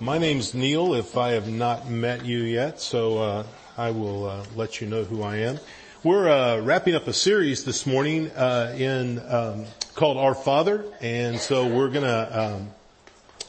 My 0.00 0.16
name's 0.18 0.54
Neil, 0.54 0.94
if 0.94 1.16
I 1.16 1.30
have 1.30 1.48
not 1.48 1.90
met 1.90 2.24
you 2.24 2.38
yet, 2.38 2.80
so 2.80 3.18
uh, 3.18 3.46
I 3.76 3.90
will 3.90 4.28
uh, 4.28 4.44
let 4.54 4.80
you 4.80 4.86
know 4.86 5.02
who 5.02 5.24
I 5.24 5.38
am. 5.38 5.58
We're 6.04 6.28
uh, 6.28 6.60
wrapping 6.60 6.94
up 6.94 7.08
a 7.08 7.12
series 7.12 7.64
this 7.64 7.84
morning 7.84 8.30
uh, 8.30 8.76
in 8.78 9.18
um, 9.26 9.64
called 9.96 10.16
Our 10.16 10.36
Father, 10.36 10.84
and 11.00 11.36
so 11.40 11.66
we're 11.66 11.88
going 11.88 12.04
to 12.04 12.40
um, 12.40 12.70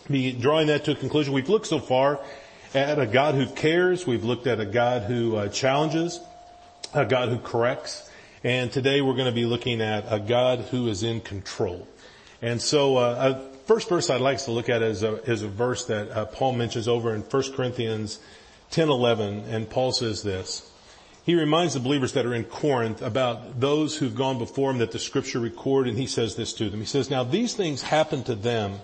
be 0.09 0.31
drawing 0.31 0.67
that 0.67 0.85
to 0.85 0.93
a 0.93 0.96
conclusion. 0.96 1.33
We've 1.33 1.49
looked 1.49 1.67
so 1.67 1.78
far 1.78 2.20
at 2.74 2.97
a 2.97 3.06
God 3.06 3.36
who 3.36 3.46
cares. 3.46 4.08
We've 4.08 4.24
looked 4.24 4.47
at 4.47 4.60
a 4.60 4.66
God 4.66 5.04
who 5.04 5.36
uh, 5.36 5.50
challenges, 5.50 6.20
a 6.96 7.06
God 7.06 7.29
who 7.29 7.38
corrects, 7.38 8.10
and 8.44 8.72
today 8.72 9.02
we're 9.02 9.13
going 9.13 9.28
to 9.28 9.31
be 9.31 9.46
looking 9.46 9.81
at 9.81 10.06
a 10.12 10.20
God 10.20 10.62
who 10.72 10.88
is 10.88 11.04
in 11.04 11.22
control. 11.22 11.88
And 12.42 12.60
so, 12.60 12.97
uh, 12.97 13.40
first 13.70 13.88
verse 13.88 14.10
I'd 14.10 14.20
like 14.20 14.40
to 14.46 14.51
look 14.51 14.67
at 14.67 14.81
is 14.81 15.04
a, 15.04 15.22
is 15.29 15.44
a 15.44 15.47
verse 15.47 15.85
that 15.85 16.09
uh, 16.09 16.26
Paul 16.26 16.54
mentions 16.54 16.88
over 16.88 17.13
in 17.13 17.22
1 17.22 17.53
Corinthians 17.53 18.17
10:11, 18.71 19.48
and 19.48 19.70
Paul 19.70 19.91
says 19.91 20.23
this. 20.23 20.67
He 21.23 21.35
reminds 21.35 21.76
the 21.76 21.79
believers 21.79 22.13
that 22.13 22.26
are 22.26 22.34
in 22.34 22.45
Corinth 22.45 23.03
about 23.03 23.59
those 23.59 23.95
who've 23.95 24.16
gone 24.16 24.40
before 24.40 24.71
him 24.71 24.79
that 24.79 24.90
the 24.90 24.98
scripture 24.98 25.40
record, 25.40 25.88
and 25.88 25.99
he 25.99 26.07
says 26.07 26.35
this 26.35 26.52
to 26.53 26.71
them. 26.71 26.79
He 26.79 26.88
says, 26.88 27.12
now 27.12 27.23
these 27.23 27.53
things 27.53 27.84
happened 27.84 28.26
to 28.26 28.34
them 28.34 28.79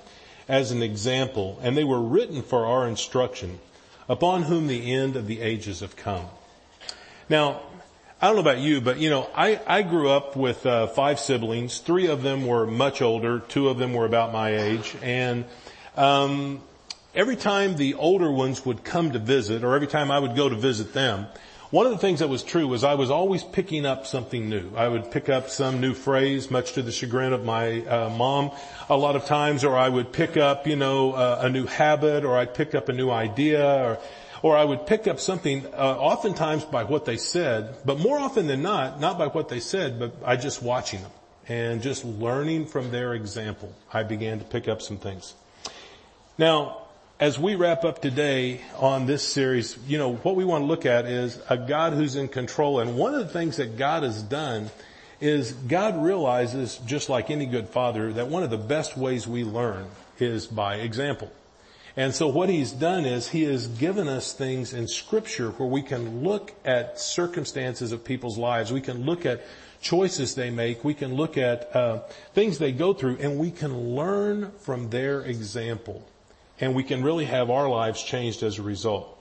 as 0.48 0.70
an 0.70 0.84
example, 0.84 1.58
and 1.64 1.76
they 1.76 1.84
were 1.84 2.02
written 2.02 2.44
for 2.44 2.68
our 2.68 2.88
instruction, 2.88 3.60
upon 4.08 4.44
whom 4.44 4.68
the 4.68 4.94
end 4.94 5.16
of 5.16 5.26
the 5.26 5.42
ages 5.42 5.80
have 5.80 5.96
come. 5.96 6.28
Now, 7.28 7.64
I 8.22 8.28
don't 8.28 8.36
know 8.38 8.42
about 8.42 8.60
you, 8.60 8.80
but 8.80 8.98
you 8.98 9.10
know, 9.10 9.30
I, 9.36 9.60
I 9.68 9.82
grew 9.82 10.10
up 10.10 10.38
with 10.38 10.66
uh, 10.66 10.88
five 10.88 11.20
siblings. 11.20 11.80
Three 11.80 12.08
of 12.08 12.24
them 12.24 12.48
were 12.48 12.66
much 12.66 13.02
older. 13.02 13.40
Two 13.40 13.68
of 13.68 13.78
them 13.78 13.94
were 13.94 14.06
about 14.06 14.32
my 14.32 14.56
age. 14.56 14.96
And 15.02 15.44
um, 15.98 16.62
every 17.14 17.36
time 17.36 17.76
the 17.76 17.96
older 17.96 18.32
ones 18.32 18.66
would 18.66 18.86
come 18.86 19.12
to 19.12 19.20
visit, 19.20 19.66
or 19.66 19.76
every 19.76 19.88
time 19.88 20.12
I 20.12 20.20
would 20.20 20.34
go 20.34 20.48
to 20.48 20.56
visit 20.56 20.94
them, 20.94 21.28
one 21.72 21.86
of 21.86 21.92
the 21.92 21.98
things 21.98 22.20
that 22.20 22.30
was 22.30 22.42
true 22.42 22.68
was 22.68 22.86
I 22.86 22.94
was 22.94 23.12
always 23.12 23.44
picking 23.44 23.86
up 23.86 24.08
something 24.08 24.50
new. 24.50 24.72
I 24.78 24.88
would 24.88 25.12
pick 25.12 25.28
up 25.28 25.50
some 25.50 25.82
new 25.82 25.94
phrase, 25.94 26.50
much 26.50 26.74
to 26.74 26.82
the 26.82 26.94
chagrin 26.94 27.34
of 27.34 27.44
my 27.44 27.82
uh, 27.82 28.10
mom, 28.10 28.52
a 28.88 28.96
lot 28.96 29.18
of 29.18 29.26
times, 29.26 29.66
or 29.66 29.76
I 29.76 29.90
would 29.90 30.14
pick 30.14 30.38
up, 30.38 30.68
you 30.68 30.78
know, 30.78 31.12
uh, 31.12 31.40
a 31.42 31.50
new 31.50 31.66
habit, 31.66 32.24
or 32.24 32.38
I'd 32.38 32.54
pick 32.54 32.76
up 32.76 32.88
a 32.88 32.94
new 32.94 33.12
idea, 33.12 33.66
or 33.66 34.00
or 34.46 34.56
I 34.56 34.64
would 34.64 34.86
pick 34.86 35.08
up 35.08 35.20
something, 35.20 35.66
uh, 35.74 35.98
oftentimes 35.98 36.66
by 36.66 36.84
what 36.84 37.06
they 37.06 37.18
said, 37.18 37.78
but 37.84 37.98
more 37.98 38.20
often 38.20 38.46
than 38.46 38.62
not, 38.62 39.00
not 39.00 39.18
by 39.18 39.26
what 39.26 39.50
they 39.50 39.60
said, 39.60 39.98
but 39.98 40.22
by 40.22 40.36
just 40.36 40.62
watching 40.62 41.02
them 41.02 41.10
and 41.48 41.82
just 41.82 42.06
learning 42.06 42.68
from 42.68 42.92
their 42.92 43.16
example. 43.16 43.74
I 43.92 44.04
began 44.04 44.38
to 44.38 44.46
pick 44.46 44.68
up 44.68 44.84
some 44.84 44.98
things. 44.98 45.34
Now, 46.38 46.84
as 47.20 47.40
we 47.40 47.56
wrap 47.56 47.84
up 47.86 48.04
today 48.04 48.62
on 48.78 49.08
this 49.08 49.28
series, 49.28 49.80
you 49.88 49.98
know, 49.98 50.14
what 50.14 50.36
we 50.36 50.46
want 50.46 50.62
to 50.62 50.68
look 50.68 50.86
at 50.86 51.08
is 51.08 51.42
a 51.50 51.58
God 51.58 51.94
who's 51.94 52.16
in 52.16 52.28
control. 52.28 52.82
And 52.82 52.96
one 52.96 53.16
of 53.16 53.22
the 53.26 53.34
things 53.34 53.58
that 53.58 53.78
God 53.78 54.04
has 54.04 54.22
done 54.22 54.70
is 55.20 55.54
God 55.54 56.04
realizes, 56.04 56.78
just 56.86 57.10
like 57.10 57.32
any 57.32 57.48
good 57.48 57.70
father, 57.70 58.14
that 58.14 58.28
one 58.28 58.44
of 58.44 58.52
the 58.52 58.60
best 58.60 58.96
ways 58.96 59.26
we 59.26 59.44
learn 59.44 59.88
is 60.20 60.46
by 60.46 60.76
example. 60.76 61.32
And 61.98 62.14
so 62.14 62.28
what 62.28 62.50
he's 62.50 62.72
done 62.72 63.06
is 63.06 63.30
he 63.30 63.44
has 63.44 63.68
given 63.68 64.10
us 64.10 64.34
things 64.34 64.74
in 64.74 64.88
scripture 64.88 65.52
where 65.52 65.70
we 65.70 65.82
can 65.82 66.24
look 66.24 66.54
at 66.66 67.00
circumstances 67.00 67.94
of 67.94 68.04
people's 68.04 68.38
lives. 68.38 68.74
We 68.74 68.82
can 68.82 69.06
look 69.06 69.26
at 69.26 69.44
choices 69.80 70.36
they 70.36 70.50
make. 70.50 70.84
We 70.84 70.94
can 70.94 71.16
look 71.16 71.38
at 71.38 71.74
uh, 71.74 72.00
things 72.34 72.58
they 72.58 72.74
go 72.74 72.94
through 72.94 73.18
and 73.22 73.38
we 73.38 73.50
can 73.50 73.96
learn 73.96 74.52
from 74.60 74.90
their 74.90 75.22
example. 75.22 76.06
And 76.60 76.76
we 76.76 76.84
can 76.84 77.02
really 77.02 77.26
have 77.26 77.50
our 77.50 77.70
lives 77.70 78.04
changed 78.04 78.44
as 78.44 78.60
a 78.60 78.62
result. 78.62 79.12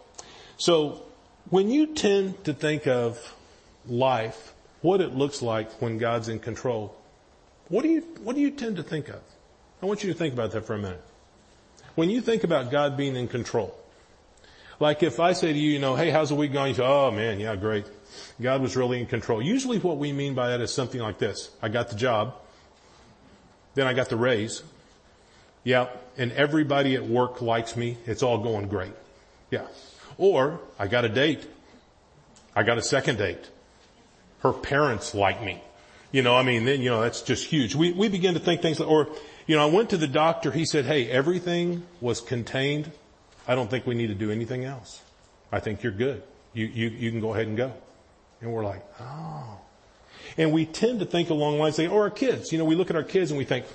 So 0.56 1.02
when 1.50 1.70
you 1.70 1.94
tend 1.94 2.42
to 2.44 2.54
think 2.54 2.88
of 2.88 3.34
life, 3.86 4.52
what 4.80 5.00
it 5.00 5.14
looks 5.14 5.42
like 5.42 5.70
when 5.80 5.98
God's 5.98 6.28
in 6.28 6.40
control, 6.40 6.96
what 7.68 7.82
do 7.82 7.88
you, 7.88 8.00
what 8.22 8.34
do 8.34 8.42
you 8.42 8.50
tend 8.50 8.76
to 8.76 8.82
think 8.82 9.08
of? 9.08 9.20
I 9.80 9.86
want 9.86 10.02
you 10.02 10.12
to 10.12 10.18
think 10.18 10.34
about 10.34 10.50
that 10.52 10.66
for 10.66 10.74
a 10.74 10.78
minute. 10.78 11.02
When 11.94 12.10
you 12.10 12.20
think 12.20 12.44
about 12.44 12.70
God 12.70 12.96
being 12.96 13.16
in 13.16 13.28
control, 13.28 13.76
like 14.80 15.02
if 15.02 15.20
I 15.20 15.32
say 15.32 15.52
to 15.52 15.58
you, 15.58 15.70
you 15.70 15.78
know, 15.78 15.94
hey, 15.94 16.10
how's 16.10 16.30
the 16.30 16.34
week 16.34 16.52
going? 16.52 16.70
You 16.70 16.74
say, 16.74 16.84
oh 16.84 17.10
man, 17.10 17.38
yeah, 17.38 17.54
great. 17.56 17.86
God 18.40 18.60
was 18.60 18.76
really 18.76 19.00
in 19.00 19.06
control. 19.06 19.40
Usually 19.40 19.78
what 19.78 19.98
we 19.98 20.12
mean 20.12 20.34
by 20.34 20.48
that 20.50 20.60
is 20.60 20.72
something 20.72 21.00
like 21.00 21.18
this. 21.18 21.50
I 21.62 21.68
got 21.68 21.88
the 21.88 21.96
job. 21.96 22.34
Then 23.74 23.86
I 23.86 23.92
got 23.92 24.08
the 24.08 24.16
raise. 24.16 24.62
Yeah. 25.62 25.88
And 26.16 26.32
everybody 26.32 26.94
at 26.94 27.04
work 27.04 27.40
likes 27.42 27.76
me. 27.76 27.96
It's 28.06 28.22
all 28.22 28.38
going 28.38 28.68
great. 28.68 28.92
Yeah. 29.50 29.66
Or 30.18 30.60
I 30.78 30.86
got 30.86 31.04
a 31.04 31.08
date. 31.08 31.46
I 32.54 32.62
got 32.62 32.78
a 32.78 32.82
second 32.82 33.18
date. 33.18 33.50
Her 34.40 34.52
parents 34.52 35.14
like 35.14 35.42
me. 35.42 35.62
You 36.12 36.22
know, 36.22 36.36
I 36.36 36.44
mean, 36.44 36.64
then, 36.64 36.80
you 36.82 36.90
know, 36.90 37.00
that's 37.00 37.22
just 37.22 37.46
huge. 37.46 37.74
We, 37.74 37.92
we 37.92 38.08
begin 38.08 38.34
to 38.34 38.40
think 38.40 38.62
things, 38.62 38.80
or 38.80 39.08
you 39.46 39.56
know, 39.56 39.62
I 39.62 39.70
went 39.70 39.90
to 39.90 39.96
the 39.96 40.06
doctor. 40.06 40.50
He 40.50 40.64
said, 40.64 40.84
hey, 40.84 41.10
everything 41.10 41.84
was 42.00 42.20
contained. 42.20 42.90
I 43.46 43.54
don't 43.54 43.70
think 43.70 43.86
we 43.86 43.94
need 43.94 44.08
to 44.08 44.14
do 44.14 44.30
anything 44.30 44.64
else. 44.64 45.02
I 45.52 45.60
think 45.60 45.82
you're 45.82 45.92
good. 45.92 46.22
You, 46.52 46.66
you, 46.66 46.88
you 46.88 47.10
can 47.10 47.20
go 47.20 47.34
ahead 47.34 47.46
and 47.46 47.56
go. 47.56 47.72
And 48.40 48.52
we're 48.52 48.64
like, 48.64 48.84
oh. 49.00 49.58
And 50.36 50.52
we 50.52 50.66
tend 50.66 51.00
to 51.00 51.06
think 51.06 51.30
along 51.30 51.58
lines, 51.58 51.76
say, 51.76 51.86
oh, 51.86 51.96
our 51.96 52.10
kids, 52.10 52.52
you 52.52 52.58
know, 52.58 52.64
we 52.64 52.74
look 52.74 52.90
at 52.90 52.96
our 52.96 53.04
kids 53.04 53.30
and 53.30 53.38
we 53.38 53.44
think, 53.44 53.66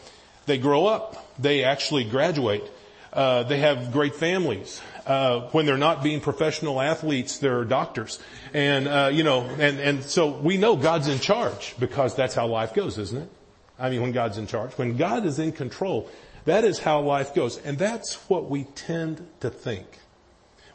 they 0.49 0.57
grow 0.57 0.87
up, 0.87 1.31
they 1.39 1.63
actually 1.63 2.03
graduate, 2.03 2.63
uh, 3.13 3.43
they 3.43 3.59
have 3.59 3.91
great 3.91 4.15
families. 4.15 4.81
Uh, 5.05 5.41
when 5.51 5.65
they're 5.65 5.77
not 5.77 6.03
being 6.03 6.19
professional 6.19 6.81
athletes, 6.81 7.39
they're 7.39 7.63
doctors, 7.63 8.19
and 8.53 8.87
uh, 8.87 9.09
you 9.11 9.23
know, 9.23 9.41
and 9.41 9.79
and 9.79 10.03
so 10.03 10.29
we 10.29 10.57
know 10.57 10.75
God's 10.75 11.07
in 11.07 11.17
charge 11.19 11.75
because 11.79 12.15
that's 12.15 12.35
how 12.35 12.45
life 12.45 12.75
goes, 12.75 12.99
isn't 12.99 13.23
it? 13.23 13.29
I 13.79 13.89
mean, 13.89 14.01
when 14.01 14.11
God's 14.11 14.37
in 14.37 14.47
charge. 14.47 14.71
When 14.73 14.97
God 14.97 15.25
is 15.25 15.39
in 15.39 15.51
control, 15.51 16.09
that 16.45 16.63
is 16.63 16.79
how 16.79 17.01
life 17.01 17.33
goes. 17.33 17.57
And 17.57 17.77
that's 17.77 18.15
what 18.29 18.49
we 18.49 18.63
tend 18.63 19.25
to 19.39 19.49
think. 19.49 19.87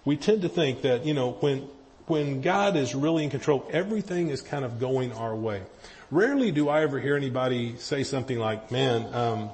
We 0.04 0.16
tend 0.16 0.42
to 0.42 0.48
think 0.48 0.82
that, 0.82 1.04
you 1.04 1.14
know, 1.14 1.32
when, 1.32 1.68
when 2.06 2.40
God 2.40 2.76
is 2.76 2.94
really 2.94 3.24
in 3.24 3.30
control, 3.30 3.68
everything 3.70 4.28
is 4.28 4.42
kind 4.42 4.64
of 4.64 4.78
going 4.78 5.12
our 5.12 5.34
way. 5.34 5.62
Rarely 6.10 6.50
do 6.50 6.68
I 6.68 6.82
ever 6.82 7.00
hear 7.00 7.16
anybody 7.16 7.76
say 7.78 8.04
something 8.04 8.38
like, 8.38 8.70
man, 8.70 9.12
um, 9.14 9.50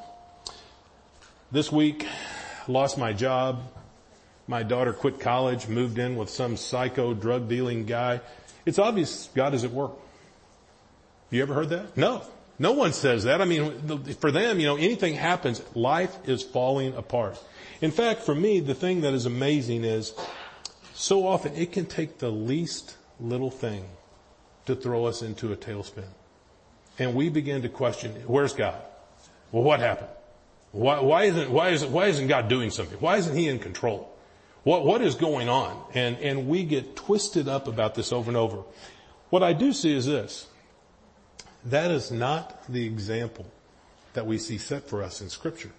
this 1.53 1.71
week 1.73 2.07
lost 2.69 2.99
my 2.99 3.13
job. 3.13 3.63
My 4.47 4.63
daughter 4.65 4.93
quit 4.93 5.21
college, 5.21 5.69
moved 5.69 5.99
in 5.99 6.17
with 6.17 6.29
some 6.29 6.57
psycho 6.57 7.15
drug 7.15 7.49
dealing 7.49 7.87
guy. 7.87 8.21
It's 8.67 8.79
obvious 8.79 9.29
God 9.35 9.55
is 9.55 9.65
at 9.65 9.71
work. 9.71 9.93
You 11.31 11.43
ever 11.43 11.55
heard 11.55 11.69
that? 11.69 11.97
No. 11.97 12.23
No 12.61 12.73
one 12.73 12.93
says 12.93 13.25
that. 13.25 13.41
I 13.41 13.47
mean, 13.47 14.13
for 14.17 14.31
them, 14.31 14.61
you 14.61 14.67
know, 14.67 14.77
anything 14.77 15.15
happens, 15.15 15.63
life 15.75 16.15
is 16.29 16.43
falling 16.43 16.95
apart. 16.95 17.43
In 17.81 17.91
fact, 17.91 18.21
for 18.21 18.35
me, 18.35 18.61
the 18.61 18.75
thing 18.75 19.01
that 19.01 19.15
is 19.15 19.25
amazing 19.25 19.83
is 19.83 20.13
so 20.93 21.27
often 21.27 21.57
it 21.57 21.73
can 21.73 21.87
take 21.87 22.19
the 22.19 22.29
least 22.29 22.99
little 23.19 23.51
thing 23.51 23.87
to 24.67 24.75
throw 24.75 25.07
us 25.07 25.23
into 25.23 25.55
a 25.55 25.57
tailspin. 25.57 26.05
And 26.99 27.15
we 27.15 27.31
begin 27.31 27.63
to 27.63 27.71
question, 27.71 28.13
where's 28.27 28.53
God? 28.53 28.79
Well, 29.53 29.63
what 29.63 29.81
happened? 29.81 30.11
Why, 30.73 31.01
why 31.01 31.25
isn't, 31.25 31.51
why 31.51 31.71
isn't, 31.71 31.91
why 31.91 32.09
isn't 32.09 32.29
God 32.29 32.49
doing 32.49 32.69
something? 32.69 32.99
Why 32.99 33.17
isn't 33.17 33.35
He 33.35 33.49
in 33.49 33.59
control? 33.59 34.15
What, 34.65 34.85
what 34.85 35.01
is 35.01 35.15
going 35.15 35.49
on? 35.49 35.83
And, 35.95 36.19
and 36.19 36.47
we 36.47 36.65
get 36.65 36.95
twisted 36.95 37.49
up 37.49 37.69
about 37.69 37.95
this 37.95 38.13
over 38.13 38.29
and 38.29 38.37
over. 38.37 38.59
What 39.31 39.43
I 39.43 39.55
do 39.55 39.73
see 39.73 39.97
is 39.97 40.05
this. 40.05 40.47
That 41.65 41.91
is 41.91 42.11
not 42.11 42.65
the 42.69 42.87
example 42.87 43.47
that 44.15 44.27
we 44.27 44.39
see 44.39 44.59
set 44.59 44.89
for 44.89 45.03
us 45.03 45.21
in 45.21 45.29
scripture. 45.29 45.71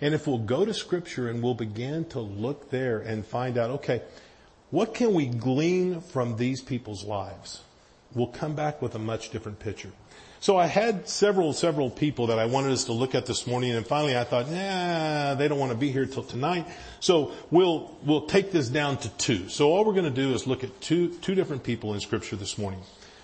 And 0.00 0.14
if 0.14 0.26
we'll 0.26 0.38
go 0.38 0.64
to 0.64 0.74
scripture 0.74 1.28
and 1.28 1.42
we'll 1.42 1.54
begin 1.54 2.04
to 2.06 2.20
look 2.20 2.70
there 2.70 2.98
and 2.98 3.24
find 3.24 3.56
out, 3.56 3.70
okay, 3.70 4.02
what 4.70 4.94
can 4.94 5.14
we 5.14 5.26
glean 5.26 6.00
from 6.00 6.36
these 6.36 6.60
people's 6.60 7.04
lives? 7.04 7.62
We'll 8.12 8.26
come 8.26 8.54
back 8.54 8.82
with 8.82 8.94
a 8.94 8.98
much 8.98 9.30
different 9.30 9.60
picture. 9.60 9.92
So 10.40 10.56
I 10.56 10.66
had 10.66 11.08
several, 11.08 11.52
several 11.52 11.88
people 11.88 12.26
that 12.26 12.40
I 12.40 12.46
wanted 12.46 12.72
us 12.72 12.84
to 12.86 12.92
look 12.92 13.14
at 13.14 13.26
this 13.26 13.46
morning 13.46 13.70
and 13.72 13.86
finally 13.86 14.18
I 14.18 14.24
thought, 14.24 14.50
nah, 14.50 15.34
they 15.34 15.46
don't 15.46 15.58
want 15.60 15.70
to 15.70 15.78
be 15.78 15.92
here 15.92 16.04
till 16.04 16.24
tonight. 16.24 16.66
So 16.98 17.30
we'll, 17.52 17.96
we'll 18.02 18.26
take 18.26 18.50
this 18.50 18.68
down 18.68 18.96
to 18.98 19.08
two. 19.10 19.48
So 19.48 19.70
all 19.70 19.84
we're 19.84 19.92
going 19.92 20.04
to 20.04 20.10
do 20.10 20.34
is 20.34 20.48
look 20.48 20.64
at 20.64 20.80
two, 20.80 21.10
two 21.18 21.36
different 21.36 21.62
people 21.62 21.94
in 21.94 22.00
scripture 22.00 22.34
this 22.34 22.58
morning. 22.58 22.80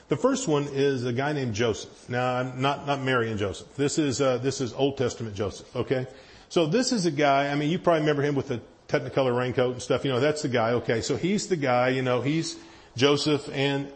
The 0.08 0.16
first 0.16 0.49
one 0.49 0.69
is 0.72 1.05
a 1.05 1.12
guy 1.12 1.32
named 1.32 1.55
Joseph. 1.55 2.08
Now, 2.08 2.43
not 2.43 2.87
not 2.87 3.02
Mary 3.02 3.31
and 3.31 3.38
Joseph. 3.38 3.76
This 3.76 3.99
is 3.99 4.20
uh, 4.20 4.38
this 4.38 4.60
is 4.60 4.72
Old 4.72 4.96
Testament 4.96 5.34
Joseph. 5.34 5.75
Okay, 5.76 6.06
so 6.49 6.66
this 6.66 6.93
is 6.93 7.06
a 7.06 7.10
guy. 7.10 7.49
I 7.49 7.55
mean, 7.55 7.70
you 7.70 7.78
probably 7.78 8.00
remember 8.00 8.22
him 8.22 8.34
with 8.34 8.49
the 8.49 8.60
Technicolor 8.88 9.37
raincoat 9.37 9.72
and 9.72 9.82
stuff. 9.82 10.05
You 10.05 10.12
know, 10.12 10.20
that's 10.20 10.43
the 10.43 10.49
guy. 10.49 10.72
Okay, 10.72 11.02
so 11.02 11.16
he's 11.16 11.49
the 11.49 11.56
guy. 11.56 11.90
You 11.90 12.02
know, 12.02 12.22
he's 12.22 12.56
Joseph, 12.96 13.49
and 13.52 13.93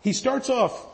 he 0.00 0.12
starts 0.12 0.50
off 0.50 0.84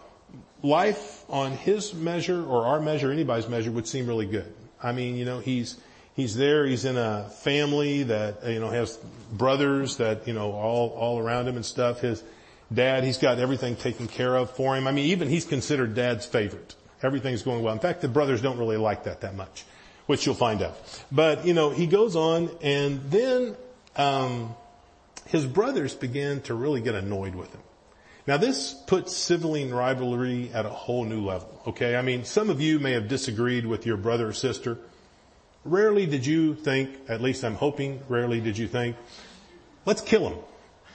life 0.62 1.24
on 1.28 1.52
his 1.52 1.94
measure 1.94 2.44
or 2.44 2.66
our 2.66 2.80
measure, 2.80 3.10
anybody's 3.10 3.48
measure, 3.48 3.70
would 3.70 3.88
seem 3.88 4.06
really 4.06 4.26
good. 4.26 4.52
I 4.82 4.92
mean, 4.92 5.16
you 5.16 5.24
know, 5.24 5.38
he's 5.40 5.78
He's 6.14 6.36
there, 6.36 6.66
he's 6.66 6.84
in 6.84 6.98
a 6.98 7.30
family 7.42 8.02
that, 8.02 8.44
you 8.46 8.60
know, 8.60 8.68
has 8.68 8.98
brothers 9.32 9.96
that, 9.96 10.28
you 10.28 10.34
know, 10.34 10.52
all, 10.52 10.90
all 10.90 11.18
around 11.18 11.48
him 11.48 11.56
and 11.56 11.64
stuff. 11.64 12.00
His 12.00 12.22
dad, 12.72 13.04
he's 13.04 13.18
got 13.18 13.38
everything 13.38 13.76
taken 13.76 14.08
care 14.08 14.34
of 14.36 14.50
for 14.50 14.76
him. 14.76 14.86
I 14.86 14.92
mean, 14.92 15.06
even 15.06 15.28
he's 15.28 15.44
considered 15.44 15.94
dad's 15.94 16.26
favorite. 16.26 16.74
Everything's 17.02 17.42
going 17.42 17.62
well. 17.62 17.72
In 17.72 17.80
fact, 17.80 18.00
the 18.00 18.08
brothers 18.08 18.40
don't 18.40 18.58
really 18.58 18.76
like 18.76 19.04
that 19.04 19.22
that 19.22 19.34
much, 19.34 19.64
which 20.06 20.24
you'll 20.24 20.34
find 20.34 20.62
out. 20.62 20.76
But, 21.10 21.46
you 21.46 21.54
know, 21.54 21.70
he 21.70 21.86
goes 21.86 22.16
on 22.16 22.50
and 22.62 23.10
then, 23.10 23.56
um, 23.96 24.54
his 25.26 25.46
brothers 25.46 25.94
began 25.94 26.40
to 26.42 26.54
really 26.54 26.80
get 26.80 26.94
annoyed 26.94 27.34
with 27.34 27.52
him. 27.52 27.60
Now 28.26 28.36
this 28.36 28.72
puts 28.86 29.16
sibling 29.16 29.74
rivalry 29.74 30.50
at 30.54 30.64
a 30.64 30.70
whole 30.70 31.04
new 31.04 31.24
level, 31.24 31.60
okay? 31.68 31.96
I 31.96 32.02
mean, 32.02 32.24
some 32.24 32.50
of 32.50 32.60
you 32.60 32.78
may 32.78 32.92
have 32.92 33.08
disagreed 33.08 33.66
with 33.66 33.84
your 33.84 33.96
brother 33.96 34.28
or 34.28 34.32
sister. 34.32 34.78
Rarely 35.64 36.06
did 36.06 36.24
you 36.24 36.54
think, 36.54 36.90
at 37.08 37.20
least 37.20 37.44
I'm 37.44 37.54
hoping, 37.54 38.00
rarely 38.08 38.40
did 38.40 38.58
you 38.58 38.68
think, 38.68 38.96
let's 39.86 40.00
kill 40.02 40.28
him. 40.28 40.38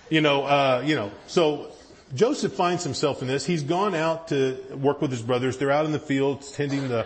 You 0.09 0.21
know, 0.21 0.43
uh, 0.43 0.83
you 0.85 0.95
know, 0.95 1.11
so 1.27 1.71
Joseph 2.15 2.53
finds 2.53 2.83
himself 2.83 3.21
in 3.21 3.27
this. 3.27 3.45
He's 3.45 3.63
gone 3.63 3.93
out 3.93 4.29
to 4.29 4.57
work 4.81 5.01
with 5.01 5.11
his 5.11 5.21
brothers. 5.21 5.57
They're 5.57 5.71
out 5.71 5.85
in 5.85 5.91
the 5.91 5.99
fields 5.99 6.51
tending 6.51 6.87
the, 6.87 7.05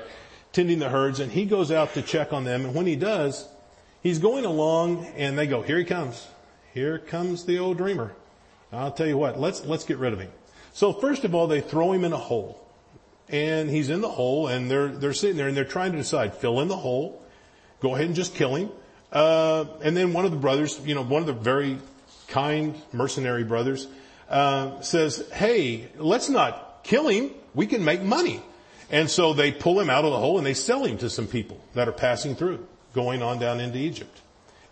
tending 0.52 0.78
the 0.78 0.90
herds 0.90 1.20
and 1.20 1.32
he 1.32 1.46
goes 1.46 1.72
out 1.72 1.96
to 1.96 2.04
check 2.04 2.32
on 2.32 2.44
them. 2.44 2.66
And 2.66 2.76
when 2.76 2.86
he 2.86 2.96
does, 2.96 3.48
he's 4.04 4.20
going 4.20 4.46
along 4.46 5.06
and 5.18 5.38
they 5.38 5.48
go, 5.48 5.64
here 5.64 5.80
he 5.80 5.84
comes. 5.84 6.28
Here 6.74 7.00
comes 7.00 7.46
the 7.46 7.58
old 7.58 7.78
dreamer. 7.78 8.14
I'll 8.72 8.92
tell 8.92 9.08
you 9.08 9.18
what, 9.18 9.40
let's, 9.40 9.66
let's 9.66 9.84
get 9.84 9.98
rid 9.98 10.14
of 10.14 10.20
him. 10.20 10.32
So 10.74 10.94
first 10.94 11.24
of 11.24 11.34
all, 11.34 11.48
they 11.48 11.60
throw 11.60 11.92
him 11.92 12.06
in 12.06 12.14
a 12.14 12.18
hole. 12.18 12.58
And 13.28 13.70
he's 13.70 13.90
in 13.90 14.02
the 14.02 14.10
hole 14.10 14.48
and 14.48 14.70
they're, 14.70 14.90
they're 14.90 15.14
sitting 15.14 15.38
there 15.38 15.48
and 15.48 15.58
they're 15.58 15.66
trying 15.66 15.94
to 15.94 15.98
decide, 15.98 16.36
fill 16.36 16.60
in 16.60 16.68
the 16.68 16.78
hole, 16.78 17.26
go 17.80 17.96
ahead 17.96 18.06
and 18.06 18.16
just 18.16 18.36
kill 18.36 18.56
him. 18.56 18.70
Uh, 19.12 19.66
and 19.82 19.98
then 19.98 20.14
one 20.14 20.26
of 20.26 20.32
the 20.32 20.38
brothers, 20.38 20.80
you 20.86 20.94
know, 20.94 21.02
one 21.02 21.22
of 21.22 21.28
the 21.28 21.34
very 21.34 21.80
kind 22.32 22.76
mercenary 22.92 23.44
brothers, 23.44 23.88
uh, 24.30 24.82
says, 24.82 25.30
hey, 25.34 25.88
let's 25.98 26.30
not 26.30 26.84
kill 26.84 27.08
him. 27.08 27.32
We 27.54 27.68
can 27.68 27.86
make 27.86 28.02
money. 28.02 28.42
And 28.90 29.10
so 29.10 29.34
they 29.34 29.52
pull 29.52 29.80
him 29.80 29.90
out 29.90 30.04
of 30.04 30.12
the 30.12 30.18
hole 30.18 30.38
and 30.38 30.46
they 30.46 30.54
sell 30.54 30.84
him 30.84 30.98
to 30.98 31.10
some 31.10 31.28
people 31.28 31.62
that 31.76 31.88
are 31.88 31.94
passing 31.94 32.36
through, 32.36 32.66
going 32.94 33.22
on 33.22 33.40
down 33.40 33.60
into 33.60 33.78
Egypt. 33.78 34.20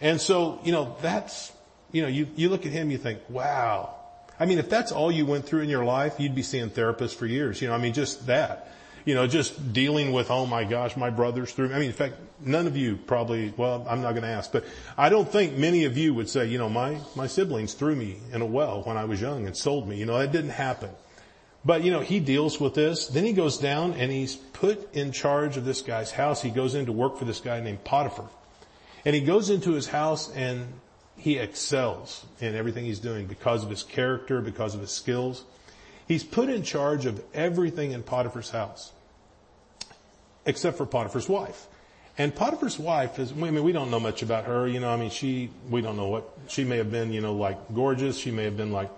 And 0.02 0.20
so, 0.20 0.60
you 0.64 0.72
know, 0.72 0.98
that's 1.02 1.52
you 1.92 2.02
know, 2.02 2.08
you, 2.08 2.28
you 2.36 2.50
look 2.50 2.66
at 2.66 2.72
him, 2.72 2.92
you 2.92 2.98
think, 2.98 3.20
wow. 3.30 3.96
I 4.40 4.46
mean, 4.46 4.60
if 4.60 4.70
that's 4.70 4.92
all 4.92 5.12
you 5.12 5.26
went 5.26 5.46
through 5.46 5.62
in 5.62 5.70
your 5.70 5.84
life, 5.84 6.20
you'd 6.20 6.36
be 6.36 6.44
seeing 6.44 6.70
therapists 6.70 7.16
for 7.16 7.26
years. 7.26 7.62
You 7.62 7.68
know, 7.68 7.74
I 7.74 7.78
mean, 7.78 7.94
just 7.94 8.28
that. 8.28 8.72
You 9.06 9.16
know, 9.16 9.28
just 9.28 9.74
dealing 9.74 10.12
with, 10.12 10.30
oh 10.30 10.46
my 10.46 10.63
gosh, 10.63 10.98
my 10.98 11.10
brother's 11.10 11.51
through. 11.51 11.74
I 11.74 11.80
mean, 11.80 11.88
in 11.88 11.94
fact, 11.94 12.16
none 12.42 12.68
of 12.68 12.78
you 12.78 12.98
probably, 12.98 13.54
well, 13.57 13.86
I'm 13.90 14.01
not 14.01 14.12
going 14.12 14.24
to 14.24 14.30
ask, 14.30 14.51
but 14.51 14.66
I 14.98 15.10
don't 15.10 15.30
think 15.30 15.57
many 15.57 15.86
of 15.86 15.98
you 15.98 16.13
would 16.13 16.30
say, 16.30 16.46
you 16.48 16.57
know, 16.57 16.69
my, 16.69 17.00
my 17.16 17.28
siblings 17.28 17.74
threw 17.74 17.96
me 17.96 18.18
in 18.34 18.42
a 18.42 18.46
well 18.46 18.81
when 18.84 18.98
I 18.98 19.06
was 19.06 19.22
young 19.22 19.46
and 19.46 19.56
sold 19.56 19.88
me. 19.88 19.98
You 19.98 20.06
know, 20.06 20.18
that 20.19 20.31
didn't 20.31 20.51
happen. 20.51 20.90
But, 21.66 21.84
you 21.84 21.92
know, 21.92 22.00
he 22.00 22.19
deals 22.19 22.60
with 22.60 22.74
this. 22.74 23.07
Then 23.07 23.25
he 23.25 23.34
goes 23.34 23.57
down 23.57 23.94
and 23.94 24.12
he's 24.12 24.36
put 24.36 24.94
in 24.94 25.12
charge 25.12 25.57
of 25.57 25.66
this 25.66 25.81
guy's 25.81 26.12
house. 26.12 26.42
He 26.42 26.50
goes 26.50 26.75
in 26.75 26.86
to 26.86 26.92
work 26.92 27.18
for 27.18 27.25
this 27.25 27.40
guy 27.42 27.60
named 27.60 27.84
Potiphar. 27.84 28.30
And 29.06 29.16
he 29.16 29.22
goes 29.22 29.50
into 29.50 29.72
his 29.74 29.88
house 29.88 30.31
and 30.34 30.68
he 31.18 31.38
excels 31.38 32.25
in 32.40 32.56
everything 32.56 32.86
he's 32.86 33.00
doing 33.00 33.28
because 33.28 33.63
of 33.63 33.69
his 33.69 33.84
character, 33.84 34.40
because 34.40 34.74
of 34.74 34.81
his 34.81 34.92
skills. 34.92 35.44
He's 36.10 36.24
put 36.24 36.50
in 36.50 36.64
charge 36.64 37.06
of 37.06 37.24
everything 37.36 37.92
in 37.92 38.02
Potiphar's 38.02 38.50
house, 38.50 38.92
except 40.44 40.76
for 40.76 40.88
Potiphar's 40.88 41.30
wife. 41.30 41.68
And 42.18 42.34
Potiphar's 42.34 42.80
wife 42.80 43.20
is, 43.20 43.32
I 43.32 43.36
mean, 43.36 43.64
we 43.64 43.72
don't 43.72 43.92
know 43.92 44.00
much 44.00 44.24
about 44.24 44.46
her, 44.46 44.68
you 44.68 44.80
know, 44.80 44.90
I 44.90 44.98
mean, 44.98 45.12
she, 45.12 45.52
we 45.70 45.82
don't 45.82 45.96
know 45.96 46.08
what, 46.08 46.28
she 46.48 46.64
may 46.64 46.78
have 46.78 46.90
been, 46.92 47.14
you 47.14 47.22
know, 47.22 47.36
like 47.36 47.58
gorgeous, 47.76 48.18
she 48.18 48.32
may 48.32 48.46
have 48.46 48.58
been 48.58 48.72
like 48.72 48.90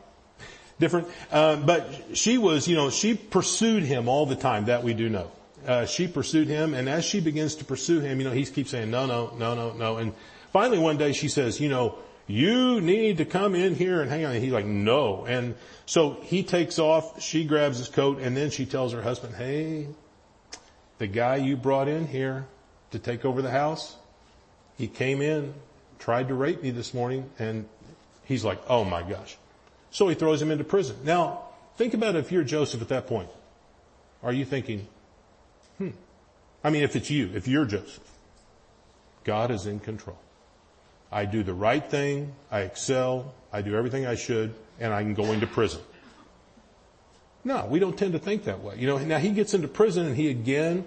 different, 0.79 1.09
uh, 1.33 1.57
but 1.57 1.85
she 2.13 2.37
was, 2.37 2.69
you 2.69 2.77
know, 2.77 2.89
she 2.89 3.13
pursued 3.13 3.83
him 3.83 4.07
all 4.07 4.25
the 4.25 4.37
time, 4.37 4.65
that 4.65 4.81
we 4.81 4.93
do 4.93 5.09
know. 5.09 5.29
Uh, 5.67 5.85
she 5.85 6.07
pursued 6.07 6.47
him, 6.47 6.73
and 6.73 6.87
as 6.87 7.03
she 7.03 7.19
begins 7.19 7.55
to 7.55 7.65
pursue 7.65 7.99
him, 7.99 8.19
you 8.21 8.25
know, 8.25 8.31
he 8.31 8.45
keeps 8.45 8.71
saying, 8.71 8.89
no, 8.89 9.05
no, 9.05 9.35
no, 9.37 9.53
no, 9.53 9.73
no, 9.73 9.97
and 9.97 10.13
finally 10.53 10.79
one 10.79 10.95
day 10.95 11.11
she 11.11 11.27
says, 11.27 11.59
you 11.59 11.67
know, 11.67 11.99
you 12.31 12.81
need 12.81 13.17
to 13.17 13.25
come 13.25 13.55
in 13.55 13.75
here 13.75 14.01
and 14.01 14.09
hang 14.09 14.25
on. 14.25 14.31
And 14.31 14.43
he's 14.43 14.53
like, 14.53 14.65
no. 14.65 15.25
And 15.25 15.55
so 15.85 16.17
he 16.21 16.43
takes 16.43 16.79
off, 16.79 17.21
she 17.21 17.43
grabs 17.45 17.77
his 17.77 17.89
coat, 17.89 18.19
and 18.19 18.35
then 18.35 18.49
she 18.49 18.65
tells 18.65 18.93
her 18.93 19.01
husband, 19.01 19.35
hey, 19.35 19.87
the 20.97 21.07
guy 21.07 21.35
you 21.35 21.57
brought 21.57 21.87
in 21.87 22.07
here 22.07 22.45
to 22.91 22.99
take 22.99 23.25
over 23.25 23.41
the 23.41 23.51
house, 23.51 23.95
he 24.77 24.87
came 24.87 25.21
in, 25.21 25.53
tried 25.99 26.29
to 26.29 26.33
rape 26.33 26.63
me 26.63 26.71
this 26.71 26.93
morning, 26.93 27.29
and 27.37 27.67
he's 28.25 28.45
like, 28.45 28.59
oh 28.67 28.83
my 28.83 29.03
gosh. 29.03 29.37
So 29.91 30.07
he 30.07 30.15
throws 30.15 30.41
him 30.41 30.51
into 30.51 30.63
prison. 30.63 30.95
Now, 31.03 31.41
think 31.75 31.93
about 31.93 32.15
if 32.15 32.31
you're 32.31 32.43
Joseph 32.43 32.81
at 32.81 32.89
that 32.89 33.07
point. 33.07 33.29
Are 34.23 34.31
you 34.31 34.45
thinking, 34.45 34.87
hmm, 35.77 35.89
I 36.63 36.69
mean, 36.69 36.83
if 36.83 36.95
it's 36.95 37.09
you, 37.09 37.31
if 37.33 37.47
you're 37.47 37.65
Joseph, 37.65 38.07
God 39.23 39.51
is 39.51 39.65
in 39.65 39.79
control. 39.79 40.17
I 41.11 41.25
do 41.25 41.43
the 41.43 41.53
right 41.53 41.87
thing, 41.89 42.33
I 42.49 42.61
excel, 42.61 43.33
I 43.51 43.61
do 43.61 43.75
everything 43.75 44.05
I 44.05 44.15
should, 44.15 44.53
and 44.79 44.93
I 44.93 45.03
can 45.03 45.13
go 45.13 45.25
into 45.25 45.47
prison. 45.47 45.81
No, 47.43 47.65
we 47.65 47.79
don't 47.79 47.97
tend 47.97 48.13
to 48.13 48.19
think 48.19 48.45
that 48.45 48.61
way. 48.61 48.75
You 48.77 48.87
know, 48.87 48.97
now 48.97 49.17
he 49.17 49.29
gets 49.31 49.53
into 49.53 49.67
prison 49.67 50.05
and 50.05 50.15
he 50.15 50.29
again 50.29 50.85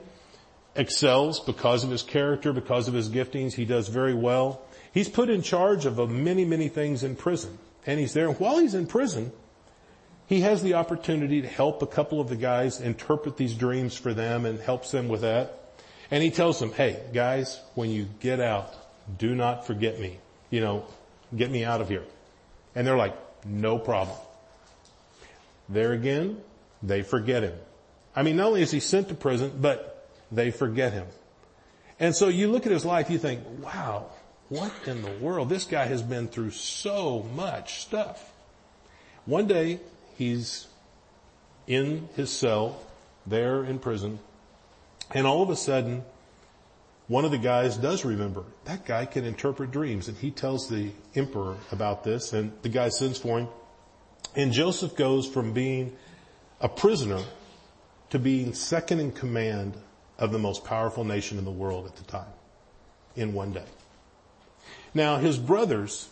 excels 0.76 1.40
because 1.40 1.84
of 1.84 1.90
his 1.90 2.02
character, 2.02 2.52
because 2.52 2.88
of 2.88 2.94
his 2.94 3.08
giftings. 3.08 3.54
He 3.54 3.64
does 3.64 3.88
very 3.88 4.14
well. 4.14 4.62
He's 4.92 5.08
put 5.08 5.30
in 5.30 5.42
charge 5.42 5.86
of 5.86 6.10
many, 6.10 6.44
many 6.44 6.68
things 6.68 7.02
in 7.02 7.16
prison. 7.16 7.58
And 7.86 8.00
he's 8.00 8.12
there. 8.12 8.28
And 8.28 8.38
while 8.38 8.58
he's 8.58 8.74
in 8.74 8.86
prison, 8.86 9.32
he 10.26 10.40
has 10.40 10.62
the 10.62 10.74
opportunity 10.74 11.42
to 11.42 11.48
help 11.48 11.82
a 11.82 11.86
couple 11.86 12.20
of 12.20 12.28
the 12.28 12.36
guys 12.36 12.80
interpret 12.80 13.36
these 13.36 13.54
dreams 13.54 13.96
for 13.96 14.14
them 14.14 14.46
and 14.46 14.58
helps 14.58 14.90
them 14.90 15.08
with 15.08 15.20
that. 15.20 15.60
And 16.10 16.22
he 16.22 16.30
tells 16.30 16.60
them, 16.60 16.72
hey, 16.72 17.02
guys, 17.12 17.60
when 17.74 17.90
you 17.90 18.06
get 18.20 18.40
out, 18.40 18.74
do 19.18 19.34
not 19.34 19.66
forget 19.66 20.00
me. 20.00 20.18
You 20.50 20.60
know, 20.60 20.84
get 21.34 21.50
me 21.50 21.64
out 21.64 21.80
of 21.80 21.88
here. 21.88 22.04
And 22.74 22.86
they're 22.86 22.96
like, 22.96 23.16
no 23.46 23.78
problem. 23.78 24.16
There 25.68 25.92
again, 25.92 26.40
they 26.82 27.02
forget 27.02 27.42
him. 27.42 27.54
I 28.14 28.22
mean, 28.22 28.36
not 28.36 28.48
only 28.48 28.62
is 28.62 28.70
he 28.70 28.80
sent 28.80 29.08
to 29.08 29.14
prison, 29.14 29.52
but 29.60 30.08
they 30.30 30.50
forget 30.50 30.92
him. 30.92 31.06
And 31.98 32.14
so 32.14 32.28
you 32.28 32.48
look 32.48 32.66
at 32.66 32.72
his 32.72 32.84
life, 32.84 33.10
you 33.10 33.18
think, 33.18 33.40
wow, 33.60 34.06
what 34.48 34.72
in 34.86 35.02
the 35.02 35.10
world? 35.12 35.48
This 35.48 35.64
guy 35.64 35.86
has 35.86 36.02
been 36.02 36.28
through 36.28 36.50
so 36.50 37.22
much 37.34 37.80
stuff. 37.80 38.32
One 39.26 39.46
day, 39.46 39.80
he's 40.16 40.66
in 41.66 42.08
his 42.14 42.30
cell, 42.30 42.80
there 43.26 43.64
in 43.64 43.78
prison, 43.78 44.18
and 45.12 45.26
all 45.26 45.42
of 45.42 45.50
a 45.50 45.56
sudden, 45.56 46.04
one 47.06 47.24
of 47.24 47.30
the 47.30 47.38
guys 47.38 47.76
does 47.76 48.04
remember. 48.04 48.44
That 48.64 48.86
guy 48.86 49.04
can 49.04 49.24
interpret 49.24 49.70
dreams 49.70 50.08
and 50.08 50.16
he 50.16 50.30
tells 50.30 50.68
the 50.68 50.90
emperor 51.14 51.56
about 51.70 52.04
this 52.04 52.32
and 52.32 52.52
the 52.62 52.68
guy 52.68 52.88
sends 52.88 53.18
for 53.18 53.40
him. 53.40 53.48
And 54.34 54.52
Joseph 54.52 54.96
goes 54.96 55.28
from 55.28 55.52
being 55.52 55.96
a 56.60 56.68
prisoner 56.68 57.22
to 58.10 58.18
being 58.18 58.54
second 58.54 59.00
in 59.00 59.12
command 59.12 59.76
of 60.18 60.32
the 60.32 60.38
most 60.38 60.64
powerful 60.64 61.04
nation 61.04 61.38
in 61.38 61.44
the 61.44 61.50
world 61.50 61.86
at 61.86 61.96
the 61.96 62.04
time 62.04 62.32
in 63.16 63.34
one 63.34 63.52
day. 63.52 63.66
Now 64.94 65.18
his 65.18 65.38
brothers, 65.38 66.08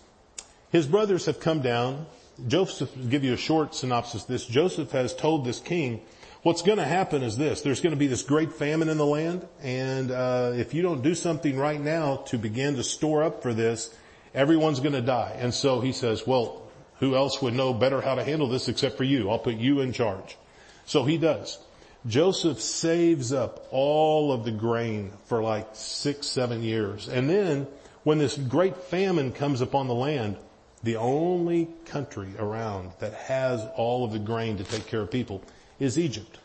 his 0.71 0.87
brothers 0.87 1.27
have 1.27 1.41
come 1.41 1.63
down. 1.63 2.07
Joseph, 2.49 2.91
give 3.09 3.25
you 3.25 3.33
a 3.33 3.39
short 3.39 3.75
synopsis 3.75 4.25
this. 4.25 4.45
Joseph 4.45 4.91
has 4.93 5.15
told 5.15 5.45
this 5.45 5.61
king, 5.61 6.03
What's 6.43 6.63
going 6.63 6.79
to 6.79 6.85
happen 6.85 7.23
is 7.23 7.37
this. 7.37 7.61
There's 7.61 7.81
going 7.81 7.93
to 7.93 7.99
be 7.99 8.09
this 8.09 8.25
great 8.25 8.53
famine 8.53 8.89
in 8.89 8.99
the 8.99 9.07
land, 9.07 9.47
and 9.63 10.11
uh, 10.11 10.51
if 10.57 10.75
you 10.75 10.83
don't 10.83 11.01
do 11.01 11.15
something 11.15 11.57
right 11.57 11.81
now 11.81 12.17
to 12.27 12.37
begin 12.37 12.75
to 12.75 12.83
store 12.83 13.23
up 13.23 13.45
for 13.45 13.55
this, 13.55 13.95
everyone's 14.35 14.81
going 14.81 14.95
to 14.95 15.03
die. 15.03 15.37
And 15.39 15.55
so 15.55 15.81
he 15.81 15.93
says, 15.93 16.27
well, 16.27 16.69
who 16.99 17.15
else 17.15 17.41
would 17.43 17.55
know 17.55 17.73
better 17.73 18.01
how 18.01 18.17
to 18.17 18.25
handle 18.25 18.49
this 18.49 18.69
except 18.69 18.97
for 18.97 19.05
you? 19.05 19.31
I'll 19.31 19.39
put 19.39 19.55
you 19.55 19.83
in 19.83 19.93
charge. 19.93 20.37
So 20.85 21.05
he 21.05 21.17
does. 21.17 21.61
Joseph 22.09 22.61
saves 22.61 23.33
up 23.33 23.69
all 23.71 24.33
of 24.33 24.45
the 24.45 24.51
grain 24.51 25.13
for 25.27 25.45
like 25.45 25.69
six, 25.75 26.27
seven 26.27 26.65
years. 26.65 27.07
And 27.07 27.31
then 27.31 27.69
when 28.03 28.19
this 28.19 28.37
great 28.37 28.77
famine 28.77 29.31
comes 29.31 29.61
upon 29.61 29.87
the 29.87 29.95
land, 29.95 30.39
the 30.83 30.97
only 30.97 31.69
country 31.85 32.31
around 32.37 32.91
that 32.99 33.15
has 33.15 33.65
all 33.77 34.05
of 34.05 34.11
the 34.11 34.19
grain 34.19 34.57
to 34.57 34.65
take 34.65 34.89
care 34.89 35.03
of 35.03 35.13
people 35.13 35.45
is 35.83 35.99
Egypt. 35.99 36.39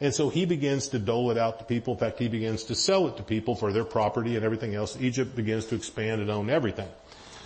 And 0.00 0.14
so 0.14 0.28
he 0.28 0.44
begins 0.44 0.88
to 0.88 0.98
dole 0.98 1.30
it 1.30 1.38
out 1.38 1.58
to 1.58 1.64
people. 1.64 1.94
In 1.94 1.98
fact, 1.98 2.18
he 2.18 2.28
begins 2.28 2.64
to 2.64 2.74
sell 2.74 3.08
it 3.08 3.16
to 3.16 3.22
people 3.22 3.56
for 3.56 3.72
their 3.72 3.84
property 3.84 4.36
and 4.36 4.44
everything 4.44 4.74
else. 4.74 4.96
Egypt 5.00 5.34
begins 5.34 5.66
to 5.66 5.74
expand 5.74 6.20
and 6.20 6.30
own 6.30 6.50
everything. 6.50 6.88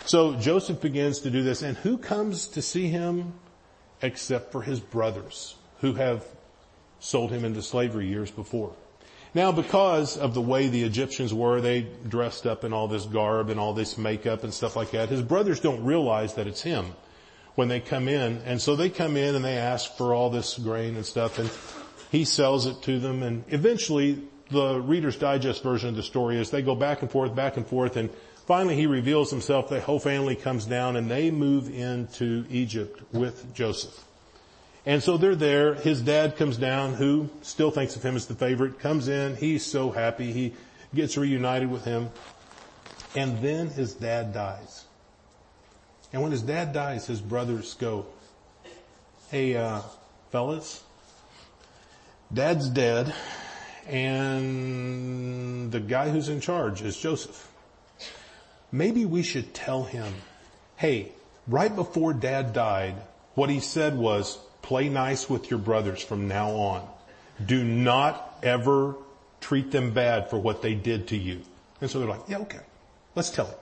So 0.05 0.35
Joseph 0.35 0.81
begins 0.81 1.21
to 1.21 1.31
do 1.31 1.43
this 1.43 1.63
and 1.63 1.77
who 1.79 1.97
comes 1.97 2.49
to 2.49 2.63
see 2.63 2.89
him 2.89 3.35
except 4.03 4.53
for 4.53 4.63
his 4.63 4.81
brothers 4.81 5.55
who 5.81 5.95
have 5.95 6.25
sold 6.99 7.31
him 7.31 7.45
into 7.45 7.63
slavery 7.63 8.09
years 8.09 8.31
before. 8.31 8.75
Now 9.33 9.53
because 9.53 10.17
of 10.17 10.35
the 10.35 10.41
way 10.41 10.69
the 10.69 10.83
Egyptians 10.83 11.33
were, 11.33 11.61
they 11.61 11.87
dressed 12.09 12.47
up 12.47 12.65
in 12.65 12.73
all 12.73 12.89
this 12.89 13.05
garb 13.05 13.49
and 13.49 13.61
all 13.61 13.73
this 13.73 13.97
makeup 13.97 14.43
and 14.43 14.53
stuff 14.53 14.75
like 14.77 14.91
that. 14.91 15.09
His 15.09 15.23
brothers 15.23 15.61
don't 15.61 15.85
realize 15.85 16.35
that 16.35 16.47
it's 16.47 16.63
him 16.63 16.93
when 17.55 17.69
they 17.69 17.81
come 17.81 18.09
in. 18.09 18.39
And 18.45 18.61
so 18.61 18.77
they 18.77 18.91
come 18.91 19.17
in 19.17 19.35
and 19.35 19.45
they 19.45 19.57
ask 19.57 19.97
for 19.97 20.15
all 20.15 20.31
this 20.31 20.59
grain 20.59 20.97
and 20.97 21.05
stuff 21.05 21.39
and 21.39 21.51
he 22.11 22.25
sells 22.25 22.67
it 22.67 22.83
to 22.83 22.99
them 22.99 23.23
and 23.23 23.45
eventually 23.49 24.23
the 24.51 24.81
Reader's 24.81 25.17
Digest 25.17 25.63
version 25.63 25.91
of 25.91 25.97
the 25.97 26.03
story 26.03 26.37
is 26.37 26.51
they 26.51 26.63
go 26.63 26.75
back 26.75 27.03
and 27.03 27.11
forth, 27.11 27.35
back 27.35 27.57
and 27.57 27.67
forth 27.67 27.97
and 27.97 28.11
finally 28.47 28.75
he 28.75 28.87
reveals 28.87 29.31
himself. 29.31 29.69
The 29.69 29.81
whole 29.81 30.01
family 30.01 30.35
comes 30.35 30.65
down 30.65 30.97
and 30.97 31.11
they 31.11 31.31
move 31.31 31.69
into 31.71 32.45
Egypt 32.51 33.01
with 33.13 33.55
Joseph. 33.55 34.05
And 34.87 35.03
so 35.03 35.19
they're 35.19 35.37
there. 35.37 35.75
His 35.75 36.01
dad 36.01 36.37
comes 36.37 36.57
down, 36.57 36.95
who 36.95 37.29
still 37.43 37.71
thinks 37.71 37.97
of 37.97 38.03
him 38.03 38.17
as 38.17 38.27
the 38.27 38.35
favorite, 38.35 38.79
comes 38.79 39.09
in. 39.09 39.37
He's 39.37 39.65
so 39.65 39.91
happy. 39.91 40.33
He 40.33 40.55
gets 40.95 41.17
reunited 41.17 41.71
with 41.71 41.85
him. 41.85 42.11
And 43.15 43.39
then 43.43 43.69
his 43.69 43.95
dad 43.95 44.33
dies. 44.33 44.85
And 46.13 46.23
when 46.23 46.33
his 46.33 46.43
dad 46.43 46.73
dies, 46.73 47.07
his 47.07 47.21
brothers 47.21 47.75
go, 47.75 48.07
hey, 49.31 49.57
uh, 49.57 49.83
fellas, 50.31 50.83
dad's 52.33 52.69
dead 52.69 53.15
and 53.91 55.73
the 55.73 55.81
guy 55.81 56.11
who's 56.11 56.29
in 56.29 56.41
charge 56.41 56.83
is 56.83 56.97
Joseph. 56.97 57.49
Maybe 58.71 59.05
we 59.05 59.23
should 59.23 59.53
tell 59.53 59.83
him, 59.83 60.15
hey, 60.77 61.11
right 61.49 61.75
before 61.75 62.13
dad 62.13 62.53
died, 62.53 62.95
what 63.35 63.51
he 63.51 63.59
said 63.59 63.97
was, 63.97 64.39
play 64.63 64.89
nice 64.89 65.29
with 65.29 65.51
your 65.51 65.59
brothers 65.59 66.03
from 66.03 66.29
now 66.29 66.51
on. 66.51 66.89
Do 67.45 67.65
not 67.65 68.39
ever 68.43 68.95
treat 69.41 69.73
them 69.73 69.93
bad 69.93 70.31
for 70.31 70.39
what 70.39 70.63
they 70.63 70.75
did 70.75 71.09
to 71.09 71.17
you. 71.17 71.41
And 71.81 71.91
so 71.91 71.99
they're 71.99 72.09
like, 72.09 72.29
yeah, 72.29 72.39
okay, 72.39 72.61
let's 73.17 73.31
tell 73.31 73.47
him. 73.47 73.55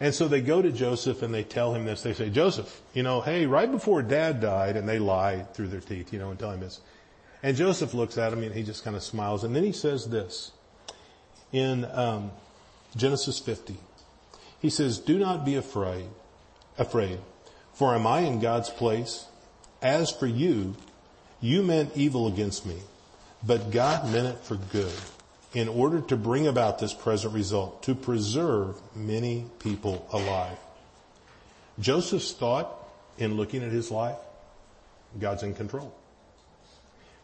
And 0.00 0.14
so 0.14 0.28
they 0.28 0.40
go 0.40 0.62
to 0.62 0.70
Joseph 0.70 1.22
and 1.22 1.34
they 1.34 1.42
tell 1.42 1.74
him 1.74 1.84
this. 1.84 2.02
They 2.02 2.14
say, 2.14 2.30
Joseph, 2.30 2.82
you 2.94 3.02
know, 3.02 3.20
hey, 3.20 3.46
right 3.46 3.70
before 3.70 4.02
dad 4.02 4.40
died, 4.40 4.76
and 4.76 4.88
they 4.88 4.98
lie 4.98 5.42
through 5.54 5.68
their 5.68 5.80
teeth, 5.80 6.12
you 6.12 6.18
know, 6.18 6.30
and 6.30 6.38
tell 6.38 6.52
him 6.52 6.60
this. 6.60 6.80
And 7.42 7.56
Joseph 7.56 7.94
looks 7.94 8.18
at 8.18 8.32
him 8.32 8.42
and 8.42 8.54
he 8.54 8.62
just 8.62 8.84
kind 8.84 8.96
of 8.96 9.02
smiles. 9.02 9.44
And 9.44 9.54
then 9.54 9.64
he 9.64 9.72
says 9.72 10.08
this 10.08 10.52
in 11.52 11.84
um, 11.86 12.32
Genesis 12.96 13.38
50. 13.38 13.76
He 14.60 14.70
says, 14.70 14.98
do 14.98 15.18
not 15.18 15.44
be 15.44 15.54
afraid, 15.54 16.08
afraid, 16.78 17.18
for 17.72 17.94
am 17.94 18.06
I 18.06 18.20
in 18.20 18.40
God's 18.40 18.70
place? 18.70 19.26
As 19.80 20.10
for 20.10 20.26
you, 20.26 20.74
you 21.40 21.62
meant 21.62 21.96
evil 21.96 22.26
against 22.26 22.66
me, 22.66 22.78
but 23.46 23.70
God 23.70 24.10
meant 24.12 24.26
it 24.26 24.38
for 24.40 24.56
good 24.56 24.92
in 25.54 25.68
order 25.68 26.00
to 26.02 26.16
bring 26.16 26.46
about 26.46 26.78
this 26.78 26.92
present 26.92 27.34
result, 27.34 27.82
to 27.84 27.94
preserve 27.94 28.76
many 28.94 29.46
people 29.58 30.06
alive. 30.12 30.58
Joseph's 31.80 32.32
thought 32.32 32.70
in 33.18 33.36
looking 33.36 33.62
at 33.62 33.70
his 33.70 33.90
life, 33.90 34.18
God's 35.18 35.42
in 35.42 35.54
control. 35.54 35.94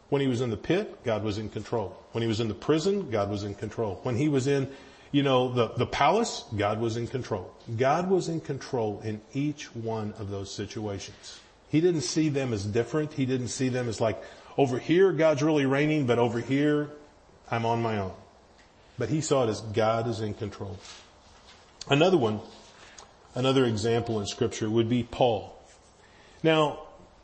When 0.09 0.21
he 0.21 0.27
was 0.27 0.41
in 0.41 0.49
the 0.49 0.57
pit, 0.57 1.03
God 1.03 1.23
was 1.23 1.37
in 1.37 1.49
control. 1.49 1.99
When 2.11 2.21
he 2.21 2.27
was 2.27 2.39
in 2.39 2.47
the 2.47 2.53
prison, 2.53 3.09
God 3.11 3.29
was 3.29 3.43
in 3.43 3.55
control. 3.55 3.99
When 4.03 4.15
he 4.15 4.27
was 4.27 4.47
in, 4.47 4.69
you 5.11 5.23
know, 5.23 5.51
the, 5.51 5.67
the 5.69 5.85
palace, 5.85 6.45
God 6.55 6.79
was 6.79 6.97
in 6.97 7.07
control. 7.07 7.53
God 7.77 8.09
was 8.09 8.29
in 8.29 8.39
control 8.39 9.01
in 9.03 9.21
each 9.33 9.75
one 9.75 10.13
of 10.19 10.29
those 10.29 10.51
situations. 10.53 11.39
He 11.69 11.81
didn't 11.81 12.01
see 12.01 12.29
them 12.29 12.53
as 12.53 12.63
different. 12.65 13.13
He 13.13 13.25
didn't 13.25 13.49
see 13.49 13.69
them 13.69 13.89
as 13.89 13.99
like, 13.99 14.21
over 14.57 14.79
here 14.79 15.11
God's 15.11 15.43
really 15.43 15.65
reigning, 15.65 16.05
but 16.05 16.19
over 16.19 16.39
here 16.39 16.89
I'm 17.49 17.65
on 17.65 17.81
my 17.81 17.97
own. 17.97 18.13
But 18.97 19.09
he 19.09 19.21
saw 19.21 19.43
it 19.43 19.49
as 19.49 19.61
God 19.61 20.07
is 20.07 20.21
in 20.21 20.33
control. 20.33 20.77
Another 21.89 22.17
one, 22.17 22.39
another 23.35 23.65
example 23.65 24.19
in 24.19 24.25
scripture 24.25 24.69
would 24.69 24.89
be 24.89 25.03
Paul. 25.03 25.53
Now, 26.41 26.79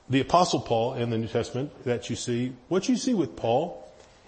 the 0.09 0.19
apostle 0.19 0.59
Paul 0.59 0.95
in 0.95 1.09
the 1.09 1.17
New 1.17 1.27
Testament 1.27 1.83
that 1.85 2.09
you 2.09 2.15
see, 2.15 2.53
what 2.67 2.89
you 2.89 2.97
see 2.97 3.13
with 3.13 3.35
Paul 3.35 3.87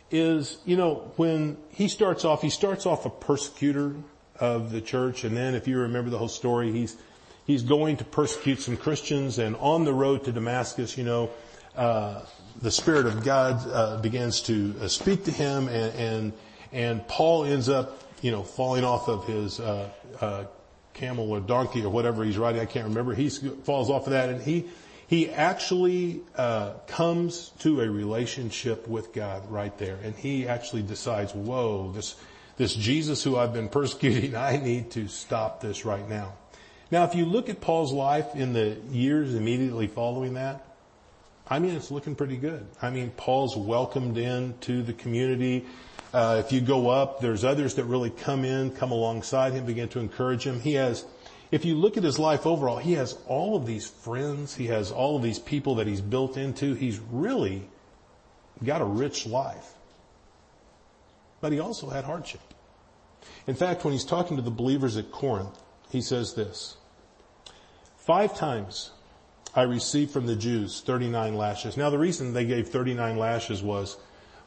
is, 0.10 0.58
you 0.66 0.78
know, 0.78 1.12
when 1.18 1.58
he 1.70 1.88
starts 1.88 2.24
off, 2.24 2.42
he 2.42 2.50
starts 2.50 2.86
off 2.86 3.06
a 3.06 3.10
persecutor 3.10 3.96
of 4.40 4.72
the 4.72 4.82
church 4.82 5.24
and 5.24 5.36
then 5.36 5.56
if 5.56 5.68
you 5.68 5.80
remember 5.80 6.10
the 6.10 6.18
whole 6.18 6.28
story, 6.28 6.72
he's 6.72 6.96
he's 7.46 7.64
going 7.64 7.98
to 7.98 8.06
persecute 8.06 8.60
some 8.60 8.78
Christians 8.78 9.38
and 9.40 9.56
on 9.58 9.84
the 9.84 9.94
road 9.94 10.24
to 10.26 10.32
Damascus, 10.32 10.98
you 10.98 11.04
know, 11.04 11.30
uh, 11.76 12.22
the 12.62 12.72
Spirit 12.72 13.06
of 13.06 13.24
God 13.24 13.62
uh, 13.72 13.98
begins 13.98 14.42
to 14.44 14.76
uh, 14.82 14.88
speak 14.88 15.26
to 15.26 15.32
him 15.32 15.68
and, 15.68 15.96
and, 15.96 16.34
and 16.72 17.08
Paul 17.08 17.46
ends 17.46 17.70
up, 17.70 18.02
you 18.22 18.32
know, 18.32 18.44
falling 18.44 18.84
off 18.84 19.08
of 19.08 19.26
his 19.26 19.60
uh, 19.60 19.90
uh, 20.22 20.46
camel 20.94 21.32
or 21.32 21.40
donkey 21.40 21.84
or 21.84 21.90
whatever 21.90 22.24
he's 22.24 22.38
riding. 22.38 22.62
I 22.62 22.66
can't 22.66 22.88
remember. 22.88 23.14
He 23.14 23.30
falls 23.30 23.90
off 23.90 24.06
of 24.06 24.12
that 24.12 24.30
and 24.30 24.42
he 24.42 24.66
he 25.08 25.30
actually 25.30 26.22
uh, 26.36 26.72
comes 26.88 27.52
to 27.60 27.82
a 27.82 27.90
relationship 27.90 28.88
with 28.88 29.14
God 29.14 29.52
right 29.52 29.78
there, 29.78 30.00
and 30.02 30.16
he 30.16 30.48
actually 30.48 30.82
decides, 30.82 31.36
"Whoa, 31.36 31.92
this 31.92 32.16
this 32.58 32.74
Jesus 32.74 33.24
who 33.24 33.38
I've 33.38 33.54
been 33.54 33.70
persecuting, 33.80 34.36
I 34.36 34.58
need 34.58 34.90
to 34.92 35.08
stop 35.08 35.62
this 35.62 35.86
right 35.86 36.08
now." 36.10 36.34
Now, 36.90 37.04
if 37.04 37.16
you 37.16 37.26
look 37.26 37.50
at 37.50 37.62
Paul's 37.62 37.92
life 37.92 38.36
in 38.36 38.54
the 38.54 38.78
years 38.92 39.36
immediately 39.36 39.88
following 39.88 40.36
that, 40.36 40.66
I 41.54 41.60
mean, 41.60 41.76
it's 41.76 41.92
looking 41.92 42.16
pretty 42.16 42.38
good. 42.38 42.66
I 42.82 42.90
mean, 42.90 43.12
Paul's 43.12 43.56
welcomed 43.56 44.18
in 44.18 44.56
to 44.62 44.82
the 44.82 44.92
community. 44.92 45.68
Uh, 46.12 46.42
if 46.44 46.52
you 46.52 46.60
go 46.62 46.90
up, 46.90 47.22
there's 47.22 47.44
others 47.44 47.76
that 47.76 47.84
really 47.84 48.10
come 48.10 48.44
in, 48.44 48.72
come 48.72 48.92
alongside 48.92 49.54
him, 49.54 49.64
begin 49.64 49.88
to 49.90 50.00
encourage 50.00 50.48
him. 50.48 50.60
He 50.60 50.74
has, 50.74 51.06
if 51.52 51.64
you 51.64 51.76
look 51.76 51.96
at 51.96 52.02
his 52.02 52.18
life 52.18 52.48
overall, 52.48 52.80
he 52.80 52.94
has 52.94 53.20
all 53.28 53.56
of 53.56 53.68
these 53.68 53.88
friends. 53.88 54.56
He 54.56 54.66
has 54.66 54.92
all 54.92 55.16
of 55.16 55.22
these 55.22 55.38
people 55.38 55.76
that 55.76 55.86
he's 55.86 56.02
built 56.02 56.38
into. 56.38 56.74
He's 56.74 56.98
really 57.12 57.70
got 58.64 58.82
a 58.82 58.86
rich 58.86 59.28
life. 59.28 59.74
But 61.40 61.52
he 61.52 61.60
also 61.60 61.88
had 61.88 62.04
hardship. 62.04 62.42
In 63.46 63.54
fact, 63.54 63.86
when 63.86 63.94
he's 63.94 64.06
talking 64.06 64.38
to 64.38 64.42
the 64.42 64.50
believers 64.50 64.98
at 64.98 65.12
Corinth, 65.12 65.62
he 65.92 66.02
says 66.02 66.34
this, 66.34 66.78
Five 67.96 68.36
times 68.36 68.90
I 69.56 69.64
received 69.64 70.12
from 70.12 70.26
the 70.26 70.36
Jews 70.36 70.82
39 70.82 71.36
lashes. 71.36 71.78
Now 71.78 71.90
the 71.90 72.00
reason 72.00 72.34
they 72.34 72.46
gave 72.46 72.70
39 72.70 73.18
lashes 73.18 73.62
was 73.62 73.98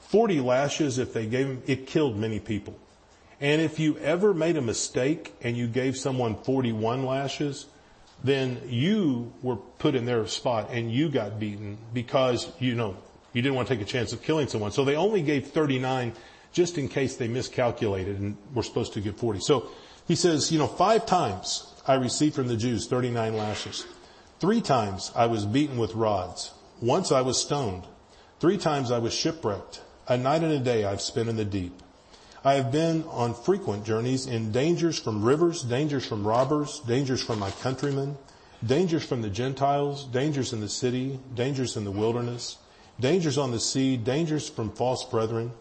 40 0.01 0.41
lashes 0.41 0.99
if 0.99 1.13
they 1.13 1.27
gave 1.27 1.47
them, 1.47 1.63
it 1.67 1.87
killed 1.87 2.17
many 2.17 2.41
people. 2.41 2.79
And 3.41 3.61
if 3.61 3.79
you 3.79 3.99
ever 3.99 4.33
made 4.33 4.57
a 4.57 4.63
mistake 4.63 5.35
and 5.43 5.57
you 5.57 5.67
gave 5.67 5.97
someone 5.97 6.37
41 6.37 7.05
lashes, 7.05 7.67
then 8.25 8.61
you 8.67 9.33
were 9.43 9.57
put 9.57 9.95
in 9.95 10.07
their 10.07 10.27
spot 10.27 10.71
and 10.71 10.91
you 10.91 11.09
got 11.09 11.39
beaten 11.39 11.79
because, 11.93 12.51
you 12.59 12.75
know, 12.75 12.97
you 13.33 13.43
didn't 13.43 13.55
want 13.55 13.69
to 13.69 13.75
take 13.75 13.83
a 13.83 13.89
chance 13.89 14.13
of 14.13 14.23
killing 14.23 14.49
someone. 14.49 14.73
So 14.73 14.85
they 14.85 14.97
only 14.97 15.23
gave 15.23 15.49
39 15.49 16.15
just 16.53 16.79
in 16.79 16.89
case 16.89 17.17
they 17.17 17.29
miscalculated 17.29 18.19
and 18.19 18.37
were 18.55 18.63
supposed 18.63 18.95
to 18.95 19.01
give 19.01 19.17
40. 19.17 19.41
So 19.41 19.71
he 20.09 20.15
says, 20.15 20.51
you 20.51 20.59
know, 20.59 20.67
five 20.67 21.05
times 21.05 21.75
I 21.87 21.95
received 21.95 22.35
from 22.35 22.49
the 22.49 22.57
Jews 22.57 22.87
39 22.87 23.37
lashes. 23.37 23.85
Three 24.39 24.61
times 24.61 25.13
I 25.17 25.27
was 25.29 25.47
beaten 25.47 25.79
with 25.79 25.95
rods. 25.95 26.53
Once 26.83 27.11
I 27.11 27.23
was 27.23 27.41
stoned. 27.41 27.85
Three 28.39 28.59
times 28.59 28.91
I 28.91 28.99
was 28.99 29.15
shipwrecked. 29.15 29.81
A 30.09 30.19
night 30.19 30.43
and 30.43 30.53
a 30.53 30.59
day 30.59 30.85
I've 30.85 31.01
spent 31.01 31.31
in 31.31 31.37
the 31.37 31.45
deep. 31.47 31.73
I 32.45 32.53
have 32.55 32.71
been 32.71 33.05
on 33.05 33.33
frequent 33.33 33.87
journeys 33.87 34.27
in 34.27 34.53
dangers 34.53 34.99
from 34.99 35.25
rivers, 35.25 35.63
dangers 35.63 36.05
from 36.05 36.27
robbers, 36.27 36.81
dangers 36.81 37.23
from 37.23 37.39
my 37.39 37.51
countrymen, 37.51 38.19
dangers 38.65 39.07
from 39.07 39.23
the 39.23 39.31
Gentiles, 39.31 40.05
dangers 40.05 40.53
in 40.53 40.61
the 40.61 40.69
city, 40.69 41.19
dangers 41.35 41.75
in 41.75 41.85
the 41.85 41.91
wilderness, 41.91 42.59
dangers 43.01 43.39
on 43.39 43.53
the 43.53 43.59
sea, 43.59 43.97
dangers 43.97 44.51
from 44.51 44.71
false 44.71 45.03
brethren. 45.05 45.53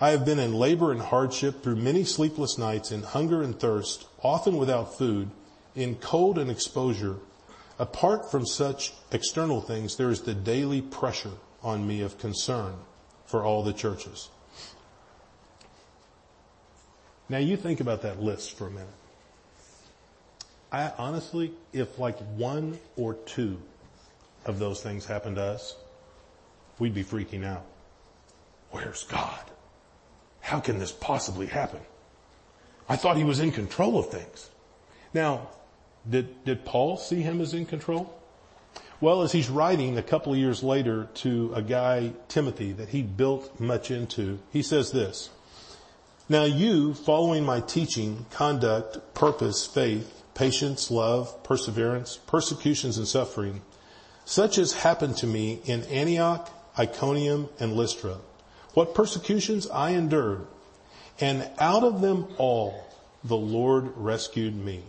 I 0.00 0.10
have 0.10 0.24
been 0.24 0.40
in 0.40 0.54
labor 0.54 0.90
and 0.90 1.00
hardship 1.00 1.62
through 1.62 1.76
many 1.76 2.02
sleepless 2.02 2.58
nights 2.58 2.90
in 2.90 3.04
hunger 3.04 3.42
and 3.44 3.56
thirst, 3.56 4.08
often 4.24 4.56
without 4.56 4.98
food, 4.98 5.30
in 5.76 5.94
cold 5.94 6.36
and 6.36 6.50
exposure, 6.50 7.18
apart 7.78 8.30
from 8.30 8.46
such 8.46 8.92
external 9.10 9.60
things, 9.60 9.96
there 9.96 10.10
is 10.10 10.22
the 10.22 10.34
daily 10.34 10.80
pressure 10.80 11.32
on 11.62 11.86
me 11.86 12.02
of 12.02 12.18
concern 12.18 12.74
for 13.26 13.44
all 13.44 13.62
the 13.62 13.72
churches. 13.72 14.28
Now 17.28 17.38
you 17.38 17.56
think 17.56 17.80
about 17.80 18.02
that 18.02 18.20
list 18.20 18.56
for 18.56 18.66
a 18.66 18.70
minute. 18.70 18.88
I 20.70 20.92
honestly, 20.98 21.52
if 21.72 21.98
like 21.98 22.18
one 22.36 22.78
or 22.96 23.14
two 23.14 23.60
of 24.44 24.58
those 24.58 24.82
things 24.82 25.06
happened 25.06 25.36
to 25.36 25.42
us, 25.42 25.76
we'd 26.78 26.94
be 26.94 27.04
freaking 27.04 27.44
out. 27.44 27.64
Where's 28.70 29.04
God? 29.04 29.40
How 30.40 30.60
can 30.60 30.78
this 30.78 30.92
possibly 30.92 31.46
happen? 31.46 31.80
I 32.88 32.96
thought 32.96 33.16
he 33.16 33.24
was 33.24 33.40
in 33.40 33.52
control 33.52 33.98
of 33.98 34.10
things. 34.10 34.50
Now, 35.14 35.48
did, 36.08 36.44
did 36.44 36.64
Paul 36.64 36.96
see 36.96 37.22
him 37.22 37.40
as 37.40 37.54
in 37.54 37.66
control? 37.66 38.12
Well, 39.00 39.22
as 39.22 39.32
he's 39.32 39.50
writing 39.50 39.98
a 39.98 40.02
couple 40.02 40.32
of 40.32 40.38
years 40.38 40.62
later 40.62 41.08
to 41.14 41.52
a 41.54 41.62
guy, 41.62 42.12
Timothy, 42.28 42.72
that 42.72 42.90
he 42.90 43.02
built 43.02 43.60
much 43.60 43.90
into, 43.90 44.38
he 44.52 44.62
says 44.62 44.92
this, 44.92 45.30
Now 46.28 46.44
you, 46.44 46.94
following 46.94 47.44
my 47.44 47.60
teaching, 47.60 48.26
conduct, 48.30 49.14
purpose, 49.14 49.66
faith, 49.66 50.22
patience, 50.34 50.90
love, 50.90 51.42
perseverance, 51.42 52.18
persecutions 52.26 52.98
and 52.98 53.06
suffering, 53.06 53.62
such 54.24 54.58
as 54.58 54.72
happened 54.72 55.16
to 55.18 55.26
me 55.26 55.60
in 55.64 55.82
Antioch, 55.84 56.50
Iconium, 56.78 57.48
and 57.60 57.74
Lystra. 57.74 58.18
What 58.74 58.94
persecutions 58.94 59.68
I 59.68 59.90
endured, 59.90 60.46
and 61.20 61.48
out 61.58 61.84
of 61.84 62.00
them 62.00 62.26
all 62.38 62.84
the 63.22 63.36
Lord 63.36 63.92
rescued 63.96 64.54
me. 64.54 64.82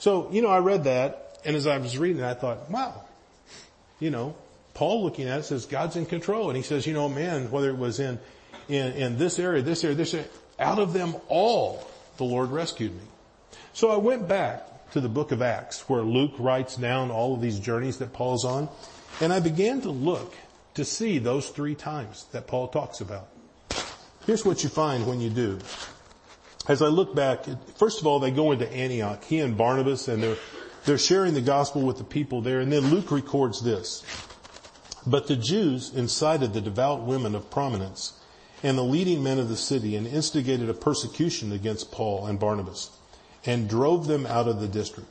So, 0.00 0.30
you 0.32 0.40
know, 0.40 0.48
I 0.48 0.58
read 0.58 0.84
that, 0.84 1.38
and 1.44 1.54
as 1.54 1.66
I 1.66 1.76
was 1.76 1.96
reading 1.98 2.22
it, 2.22 2.26
I 2.26 2.32
thought, 2.32 2.70
wow, 2.70 3.04
you 4.00 4.10
know, 4.10 4.34
Paul 4.72 5.04
looking 5.04 5.28
at 5.28 5.40
it 5.40 5.42
says 5.42 5.66
God's 5.66 5.94
in 5.94 6.06
control, 6.06 6.48
and 6.48 6.56
he 6.56 6.62
says, 6.62 6.86
you 6.86 6.94
know, 6.94 7.08
man, 7.10 7.50
whether 7.50 7.68
it 7.68 7.76
was 7.76 8.00
in, 8.00 8.18
in, 8.66 8.92
in 8.92 9.18
this 9.18 9.38
area, 9.38 9.60
this 9.60 9.84
area, 9.84 9.94
this 9.94 10.14
area, 10.14 10.26
out 10.58 10.78
of 10.78 10.94
them 10.94 11.14
all 11.28 11.86
the 12.16 12.24
Lord 12.24 12.50
rescued 12.50 12.94
me. 12.94 13.02
So 13.74 13.90
I 13.90 13.98
went 13.98 14.26
back 14.26 14.90
to 14.92 15.02
the 15.02 15.08
book 15.10 15.32
of 15.32 15.42
Acts 15.42 15.86
where 15.86 16.00
Luke 16.00 16.32
writes 16.38 16.76
down 16.76 17.10
all 17.10 17.34
of 17.34 17.42
these 17.42 17.60
journeys 17.60 17.98
that 17.98 18.14
Paul's 18.14 18.46
on, 18.46 18.70
and 19.20 19.34
I 19.34 19.40
began 19.40 19.82
to 19.82 19.90
look 19.90 20.34
to 20.74 20.84
see 20.86 21.18
those 21.18 21.50
three 21.50 21.74
times 21.74 22.24
that 22.32 22.46
Paul 22.46 22.68
talks 22.68 23.02
about. 23.02 23.28
Here's 24.24 24.46
what 24.46 24.62
you 24.62 24.70
find 24.70 25.06
when 25.06 25.20
you 25.20 25.28
do. 25.28 25.58
As 26.70 26.82
I 26.82 26.86
look 26.86 27.16
back, 27.16 27.46
first 27.74 28.00
of 28.00 28.06
all, 28.06 28.20
they 28.20 28.30
go 28.30 28.52
into 28.52 28.72
Antioch, 28.72 29.24
he 29.24 29.40
and 29.40 29.56
Barnabas, 29.56 30.06
and 30.06 30.22
they're, 30.22 30.36
they're 30.84 30.98
sharing 30.98 31.34
the 31.34 31.40
gospel 31.40 31.82
with 31.82 31.98
the 31.98 32.04
people 32.04 32.42
there, 32.42 32.60
and 32.60 32.72
then 32.72 32.90
Luke 32.90 33.10
records 33.10 33.60
this. 33.60 34.04
But 35.04 35.26
the 35.26 35.34
Jews 35.34 35.92
incited 35.92 36.52
the 36.52 36.60
devout 36.60 37.02
women 37.02 37.34
of 37.34 37.50
prominence 37.50 38.12
and 38.62 38.78
the 38.78 38.84
leading 38.84 39.20
men 39.20 39.40
of 39.40 39.48
the 39.48 39.56
city 39.56 39.96
and 39.96 40.06
instigated 40.06 40.68
a 40.68 40.74
persecution 40.74 41.50
against 41.50 41.90
Paul 41.90 42.28
and 42.28 42.38
Barnabas 42.38 42.90
and 43.44 43.68
drove 43.68 44.06
them 44.06 44.24
out 44.24 44.46
of 44.46 44.60
the 44.60 44.68
district. 44.68 45.10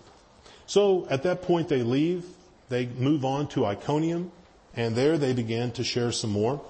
So 0.66 1.08
at 1.10 1.24
that 1.24 1.42
point 1.42 1.68
they 1.68 1.84
leave, 1.84 2.24
they 2.70 2.86
move 2.86 3.26
on 3.26 3.50
to 3.50 3.66
Iconium, 3.66 4.32
and 4.78 4.96
there 4.96 5.18
they 5.18 5.34
began 5.34 5.72
to 5.72 5.84
share 5.84 6.14
some 6.14 6.30
more. 6.30 6.62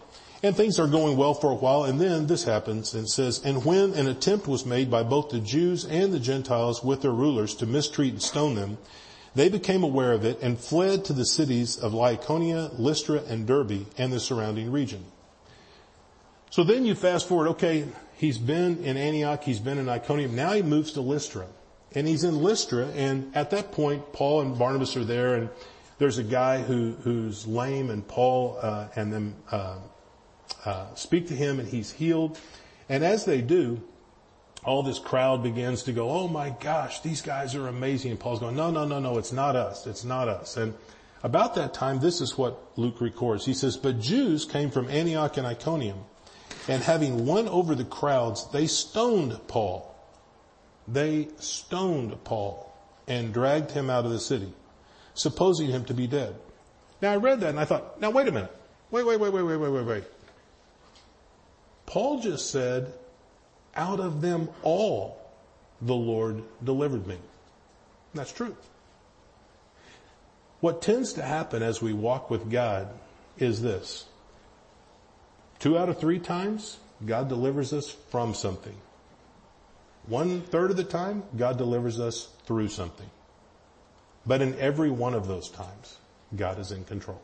And 0.42 0.56
things 0.56 0.80
are 0.80 0.88
going 0.88 1.18
well 1.18 1.34
for 1.34 1.52
a 1.52 1.56
while, 1.56 1.84
and 1.84 2.00
then 2.00 2.28
this 2.28 2.46
happens 2.46 2.94
and 2.94 3.10
says, 3.10 3.42
and 3.44 3.66
when 3.66 3.94
an 3.94 4.08
attempt 4.08 4.48
was 4.48 4.66
made 4.66 4.90
by 4.90 5.04
both 5.04 5.30
the 5.30 5.40
Jews 5.40 5.84
and 5.84 6.14
the 6.14 6.20
Gentiles 6.20 6.82
with 6.82 7.02
their 7.02 7.12
rulers 7.12 7.56
to 7.56 7.66
mistreat 7.66 8.14
and 8.14 8.22
stone 8.22 8.56
them, 8.56 8.78
they 9.36 9.50
became 9.50 9.84
aware 9.84 10.14
of 10.14 10.24
it 10.24 10.42
and 10.42 10.58
fled 10.58 11.04
to 11.06 11.14
the 11.14 11.26
cities 11.26 11.78
of 11.78 11.92
Lycaonia, 11.92 12.72
Lystra, 12.80 13.22
and 13.28 13.46
Derbe 13.46 13.86
and 13.98 14.14
the 14.14 14.20
surrounding 14.20 14.72
region. 14.72 15.04
So 16.52 16.64
then 16.64 16.86
you 16.86 16.96
fast 16.96 17.28
forward, 17.28 17.50
okay, 17.50 17.86
he's 18.16 18.38
been 18.38 18.84
in 18.84 18.96
Antioch, 18.96 19.44
he's 19.44 19.60
been 19.60 19.78
in 19.78 19.90
Iconium, 19.90 20.36
now 20.36 20.54
he 20.54 20.62
moves 20.62 20.94
to 20.94 21.02
Lystra. 21.02 21.48
And 21.96 22.08
he's 22.08 22.24
in 22.24 22.42
Lystra, 22.42 22.88
and 22.96 23.36
at 23.36 23.50
that 23.50 23.72
point, 23.72 24.14
Paul 24.14 24.42
and 24.42 24.58
Barnabas 24.58 24.96
are 24.96 25.04
there, 25.04 25.36
and 25.36 25.50
there's 25.98 26.18
a 26.18 26.24
guy 26.24 26.62
who, 26.62 26.94
who's 27.04 27.46
lame, 27.46 27.90
and 27.90 28.08
Paul 28.08 28.58
uh, 28.62 28.88
and 28.96 29.12
them 29.12 29.36
uh, 29.52 29.78
uh, 30.66 30.94
speak 30.96 31.28
to 31.28 31.36
him, 31.36 31.60
and 31.60 31.68
he's 31.68 31.92
healed. 31.92 32.40
And 32.88 33.04
as 33.04 33.26
they 33.26 33.42
do, 33.42 33.82
all 34.64 34.84
this 34.84 35.00
crowd 35.00 35.44
begins 35.44 35.84
to 35.84 35.94
go, 35.94 36.10
oh 36.10 36.28
my 36.28 36.50
gosh, 36.60 37.02
these 37.02 37.22
guys 37.22 37.56
are 37.56 37.68
amazing. 37.68 38.12
And 38.12 38.20
Paul's 38.20 38.40
going, 38.40 38.56
no, 38.56 38.72
no, 38.72 38.86
no, 38.86 39.00
no, 39.00 39.18
it's 39.18 39.32
not 39.32 39.56
us. 39.56 39.88
It's 39.88 40.04
not 40.04 40.28
us. 40.28 40.58
And 40.58 40.74
about 41.24 41.56
that 41.56 41.74
time, 41.74 42.00
this 42.00 42.22
is 42.22 42.38
what 42.38 42.60
Luke 42.78 43.02
records. 43.02 43.46
He 43.46 43.54
says, 43.54 43.78
but 43.78 44.00
Jews 44.00 44.46
came 44.46 44.72
from 44.72 44.90
Antioch 44.90 45.38
and 45.38 45.48
Iconium, 45.48 46.00
and 46.68 46.84
having 46.84 47.26
won 47.26 47.48
over 47.48 47.76
the 47.76 47.86
crowds, 47.86 48.50
they 48.52 48.68
stoned 48.68 49.40
Paul. 49.48 49.86
They 50.88 51.30
stoned 51.38 52.24
Paul 52.24 52.72
and 53.08 53.34
dragged 53.34 53.72
him 53.72 53.90
out 53.90 54.06
of 54.06 54.12
the 54.12 54.20
city, 54.20 54.52
supposing 55.14 55.70
him 55.70 55.86
to 55.86 55.94
be 55.94 56.08
dead. 56.08 56.36
Now 57.02 57.14
I 57.14 57.16
read 57.18 57.40
that 57.42 57.50
and 57.50 57.60
I 57.60 57.66
thought, 57.66 58.02
now 58.02 58.10
wait 58.10 58.28
a 58.28 58.32
minute. 58.32 58.56
Wait, 58.92 59.06
wait, 59.06 59.20
wait, 59.20 59.32
wait, 59.32 59.44
wait, 59.44 59.58
wait, 59.58 59.70
wait, 59.70 59.86
wait. 59.86 60.04
Paul 61.90 62.20
just 62.20 62.52
said, 62.52 62.94
out 63.76 64.00
of 64.00 64.22
them 64.22 64.50
all 64.62 65.20
the 65.82 65.96
Lord 65.96 66.44
delivered 66.64 67.08
me. 67.08 67.18
That's 68.14 68.32
true. 68.32 68.56
What 70.60 70.84
tends 70.84 71.14
to 71.14 71.24
happen 71.24 71.64
as 71.64 71.82
we 71.82 71.94
walk 71.94 72.30
with 72.30 72.52
God 72.52 72.90
is 73.40 73.64
this. 73.64 74.06
Two 75.58 75.80
out 75.80 75.90
of 75.90 75.98
three 75.98 76.20
times, 76.20 76.78
God 77.04 77.28
delivers 77.28 77.74
us 77.74 77.90
from 78.12 78.36
something. 78.36 78.76
One 80.06 80.42
third 80.42 80.70
of 80.70 80.78
the 80.78 80.84
time, 80.84 81.24
God 81.36 81.58
delivers 81.58 82.00
us 82.00 82.30
through 82.46 82.68
something. 82.68 83.10
But 84.28 84.44
in 84.44 84.60
every 84.60 84.92
one 84.92 85.16
of 85.16 85.28
those 85.28 85.50
times, 85.50 85.98
God 86.36 86.60
is 86.60 86.72
in 86.72 86.84
control. 86.84 87.22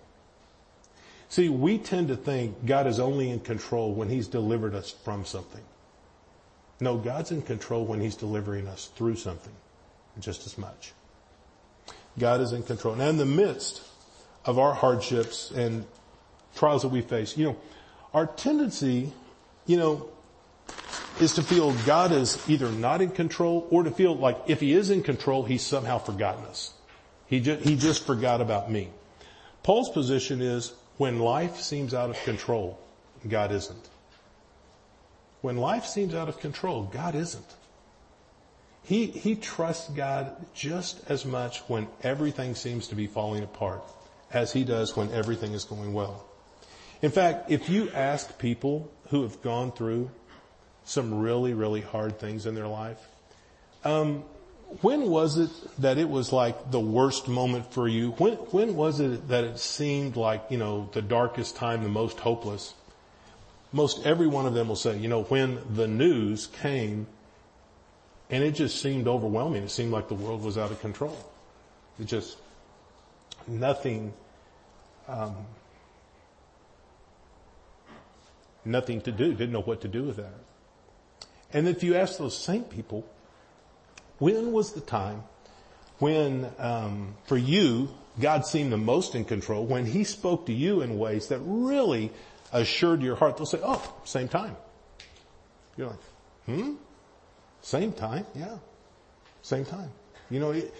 See, 1.30 1.50
we 1.50 1.78
tend 1.78 2.10
to 2.10 2.16
think 2.16 2.66
God 2.66 2.88
is 2.88 3.00
only 3.00 3.30
in 3.30 3.40
control 3.40 3.94
when 3.94 4.10
He's 4.10 4.28
delivered 4.28 4.76
us 4.76 4.92
from 4.92 5.26
something. 5.26 5.64
No, 6.80 6.98
God's 6.98 7.32
in 7.32 7.42
control 7.42 7.86
when 7.86 8.02
He's 8.02 8.16
delivering 8.16 8.68
us 8.68 8.90
through 8.96 9.16
something, 9.16 9.54
just 10.20 10.46
as 10.46 10.58
much. 10.58 10.94
God 12.18 12.42
is 12.42 12.54
in 12.54 12.64
control. 12.64 12.96
Now 12.96 13.10
in 13.10 13.18
the 13.18 13.26
midst 13.26 13.82
of 14.46 14.60
our 14.60 14.74
hardships 14.74 15.52
and 15.52 15.86
trials 16.56 16.84
that 16.84 16.90
we 16.90 17.02
face, 17.02 17.38
you 17.38 17.46
know, 17.46 17.58
our 18.14 18.28
tendency, 18.28 19.12
you 19.66 19.78
know, 19.78 20.08
is 21.20 21.34
to 21.36 21.44
feel 21.44 21.74
God 21.86 22.12
is 22.12 22.38
either 22.50 22.70
not 22.72 23.02
in 23.02 23.10
control 23.10 23.68
or 23.72 23.84
to 23.84 23.92
feel 23.92 24.16
like 24.16 24.38
if 24.48 24.60
He 24.60 24.74
is 24.74 24.90
in 24.90 25.04
control, 25.04 25.44
He's 25.44 25.66
somehow 25.66 25.98
forgotten 25.98 26.46
us. 26.46 26.74
He 27.28 27.40
just, 27.40 27.66
he 27.66 27.76
just 27.76 28.06
forgot 28.06 28.42
about 28.42 28.72
me. 28.72 28.90
Paul's 29.64 29.90
position 29.90 30.42
is 30.42 30.74
when 30.98 31.20
life 31.20 31.60
seems 31.60 31.94
out 31.94 32.10
of 32.10 32.22
control, 32.24 32.80
God 33.28 33.52
isn't. 33.52 33.90
When 35.42 35.58
life 35.58 35.86
seems 35.86 36.16
out 36.16 36.30
of 36.30 36.40
control, 36.40 36.84
God 36.84 37.16
isn't. 37.16 37.56
He, 38.84 39.08
he 39.08 39.36
trusts 39.36 39.90
God 39.90 40.36
just 40.54 41.02
as 41.10 41.26
much 41.26 41.60
when 41.68 41.88
everything 42.04 42.56
seems 42.56 42.88
to 42.90 42.96
be 42.96 43.08
falling 43.08 43.44
apart 43.44 43.84
as 44.32 44.54
he 44.54 44.64
does 44.64 44.96
when 44.96 45.12
everything 45.12 45.54
is 45.54 45.64
going 45.64 45.94
well. 45.94 46.26
In 47.02 47.12
fact, 47.12 47.52
if 47.52 47.70
you 47.70 47.90
ask 47.92 48.38
people 48.38 48.92
who 49.10 49.24
have 49.24 49.42
gone 49.42 49.72
through 49.72 50.12
some 50.84 51.20
really, 51.20 51.54
really 51.54 51.82
hard 51.82 52.20
things 52.20 52.46
in 52.46 52.56
their 52.56 52.68
life, 52.68 53.00
um, 53.84 54.24
when 54.82 55.10
was 55.10 55.38
it 55.38 55.50
that 55.80 55.98
it 55.98 56.10
was 56.10 56.32
like 56.32 56.72
the 56.72 56.80
worst 56.80 57.28
moment 57.28 57.72
for 57.72 57.88
you? 57.88 58.12
When, 58.12 58.34
when 58.34 58.76
was 58.76 59.00
it 59.00 59.28
that 59.30 59.44
it 59.44 59.60
seemed 59.60 60.16
like, 60.16 60.44
you 60.50 60.58
know, 60.58 60.90
the 60.94 61.02
darkest 61.02 61.56
time, 61.56 61.84
the 61.84 61.90
most 61.90 62.20
hopeless? 62.20 62.74
Most 63.72 64.06
every 64.06 64.28
one 64.28 64.46
of 64.46 64.54
them 64.54 64.68
will 64.68 64.76
say, 64.76 64.98
you 64.98 65.08
know, 65.08 65.24
when 65.24 65.60
the 65.76 65.88
news 65.88 66.48
came 66.48 67.08
and 68.30 68.44
it 68.44 68.52
just 68.52 68.82
seemed 68.82 69.08
overwhelming. 69.08 69.64
It 69.64 69.72
seemed 69.72 69.92
like 69.92 70.08
the 70.08 70.16
world 70.16 70.44
was 70.44 70.58
out 70.58 70.72
of 70.72 70.82
control. 70.82 71.18
It 72.00 72.06
just, 72.06 72.38
nothing, 73.48 74.14
um, 75.08 75.36
nothing 78.64 79.02
to 79.02 79.12
do, 79.12 79.32
didn't 79.32 79.52
know 79.52 79.62
what 79.62 79.82
to 79.82 79.88
do 79.88 80.04
with 80.04 80.18
that. 80.18 80.34
And 81.54 81.68
if 81.68 81.84
you 81.84 81.96
ask 81.96 82.18
those 82.18 82.38
same 82.38 82.64
people, 82.64 83.08
when 84.20 84.52
was 84.52 84.74
the 84.74 84.82
time 84.82 85.24
when, 86.00 86.50
um, 86.58 87.16
for 87.26 87.38
you, 87.38 87.90
God 88.20 88.46
seemed 88.46 88.72
the 88.72 88.78
most 88.78 89.16
in 89.16 89.26
control, 89.26 89.66
when 89.66 89.86
He 89.86 90.04
spoke 90.04 90.46
to 90.48 90.54
you 90.54 90.82
in 90.82 90.98
ways 90.98 91.28
that 91.28 91.40
really 91.40 92.12
assured 92.52 93.02
your 93.02 93.16
heart? 93.16 93.38
They'll 93.38 93.46
say, 93.46 93.62
oh, 93.64 93.94
same 94.04 94.28
time. 94.28 94.56
You're 95.78 95.88
like, 95.88 96.00
hmm? 96.46 96.74
Same 97.62 97.92
time? 97.92 98.26
Yeah. 98.36 98.58
Same 99.42 99.66
time. 99.66 99.92
You 100.30 100.40
know, 100.40 100.52
it, 100.52 100.74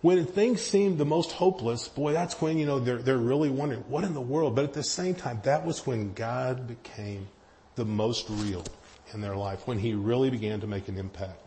when 0.00 0.24
things 0.26 0.60
seem 0.60 0.96
the 0.96 1.04
most 1.04 1.32
hopeless, 1.32 1.88
boy, 1.88 2.12
that's 2.12 2.40
when, 2.40 2.58
you 2.58 2.66
know, 2.66 2.78
they're, 2.78 2.98
they're 2.98 3.16
really 3.16 3.50
wondering, 3.50 3.82
what 3.88 4.04
in 4.04 4.14
the 4.14 4.20
world? 4.20 4.54
But 4.54 4.64
at 4.64 4.72
the 4.72 4.82
same 4.82 5.14
time, 5.14 5.40
that 5.44 5.66
was 5.66 5.86
when 5.86 6.12
God 6.14 6.68
became 6.68 7.28
the 7.74 7.84
most 7.84 8.26
real 8.28 8.64
in 9.12 9.20
their 9.20 9.36
life, 9.36 9.66
when 9.66 9.78
He 9.78 9.94
really 9.94 10.30
began 10.30 10.60
to 10.60 10.66
make 10.66 10.88
an 10.88 10.98
impact. 10.98 11.40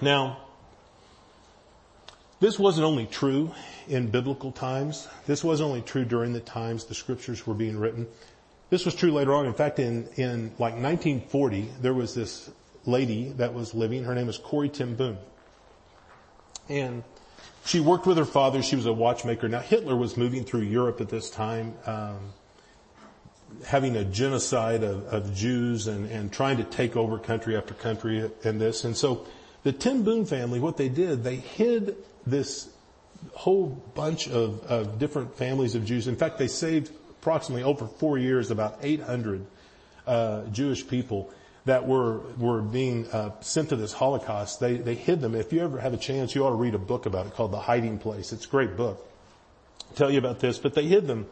Now, 0.00 0.38
this 2.38 2.58
wasn't 2.58 2.84
only 2.84 3.06
true 3.06 3.52
in 3.88 4.08
biblical 4.08 4.52
times. 4.52 5.08
This 5.26 5.42
wasn't 5.42 5.68
only 5.68 5.82
true 5.82 6.04
during 6.04 6.32
the 6.32 6.40
times 6.40 6.84
the 6.84 6.94
scriptures 6.94 7.46
were 7.46 7.54
being 7.54 7.78
written. 7.78 8.06
This 8.68 8.84
was 8.84 8.94
true 8.94 9.12
later 9.12 9.32
on. 9.32 9.46
In 9.46 9.54
fact, 9.54 9.78
in, 9.78 10.08
in 10.16 10.48
like 10.58 10.74
1940, 10.74 11.68
there 11.80 11.94
was 11.94 12.14
this 12.14 12.50
lady 12.84 13.30
that 13.36 13.54
was 13.54 13.74
living. 13.74 14.04
Her 14.04 14.14
name 14.14 14.26
was 14.26 14.38
Corrie 14.38 14.68
ten 14.68 14.96
Boom. 14.96 15.16
And 16.68 17.02
she 17.64 17.80
worked 17.80 18.06
with 18.06 18.18
her 18.18 18.24
father. 18.24 18.62
She 18.62 18.76
was 18.76 18.86
a 18.86 18.92
watchmaker. 18.92 19.48
Now 19.48 19.60
Hitler 19.60 19.96
was 19.96 20.16
moving 20.16 20.44
through 20.44 20.62
Europe 20.62 21.00
at 21.00 21.08
this 21.08 21.30
time. 21.30 21.74
Um, 21.86 22.32
having 23.64 23.96
a 23.96 24.04
genocide 24.04 24.82
of, 24.82 25.06
of 25.06 25.34
Jews 25.34 25.86
and, 25.86 26.10
and 26.10 26.32
trying 26.32 26.58
to 26.58 26.64
take 26.64 26.96
over 26.96 27.18
country 27.18 27.56
after 27.56 27.74
country 27.74 28.30
and 28.44 28.60
this. 28.60 28.84
And 28.84 28.96
so 28.96 29.26
the 29.66 29.72
ten 29.72 30.04
Boom 30.04 30.24
family, 30.26 30.60
what 30.60 30.76
they 30.76 30.88
did, 30.88 31.24
they 31.24 31.34
hid 31.34 31.96
this 32.24 32.68
whole 33.32 33.66
bunch 33.96 34.28
of, 34.28 34.62
of 34.66 35.00
different 35.00 35.36
families 35.36 35.74
of 35.74 35.84
Jews. 35.84 36.06
In 36.06 36.14
fact, 36.14 36.38
they 36.38 36.46
saved 36.46 36.92
approximately 37.10 37.64
over 37.64 37.88
four 37.88 38.16
years 38.16 38.52
about 38.52 38.78
800 38.80 39.44
uh, 40.06 40.44
Jewish 40.52 40.86
people 40.86 41.32
that 41.64 41.84
were 41.84 42.18
were 42.38 42.62
being 42.62 43.08
uh, 43.10 43.32
sent 43.40 43.70
to 43.70 43.76
this 43.76 43.92
Holocaust. 43.92 44.60
They 44.60 44.76
they 44.76 44.94
hid 44.94 45.20
them. 45.20 45.34
If 45.34 45.52
you 45.52 45.64
ever 45.64 45.80
have 45.80 45.94
a 45.94 45.96
chance, 45.96 46.32
you 46.36 46.46
ought 46.46 46.50
to 46.50 46.54
read 46.54 46.76
a 46.76 46.78
book 46.78 47.06
about 47.06 47.26
it 47.26 47.34
called 47.34 47.50
The 47.50 47.58
Hiding 47.58 47.98
Place. 47.98 48.32
It's 48.32 48.46
a 48.46 48.48
great 48.48 48.76
book. 48.76 49.04
I'll 49.88 49.96
tell 49.96 50.12
you 50.12 50.18
about 50.18 50.38
this, 50.38 50.58
but 50.58 50.74
they 50.74 50.84
hid 50.84 51.08
them. 51.08 51.26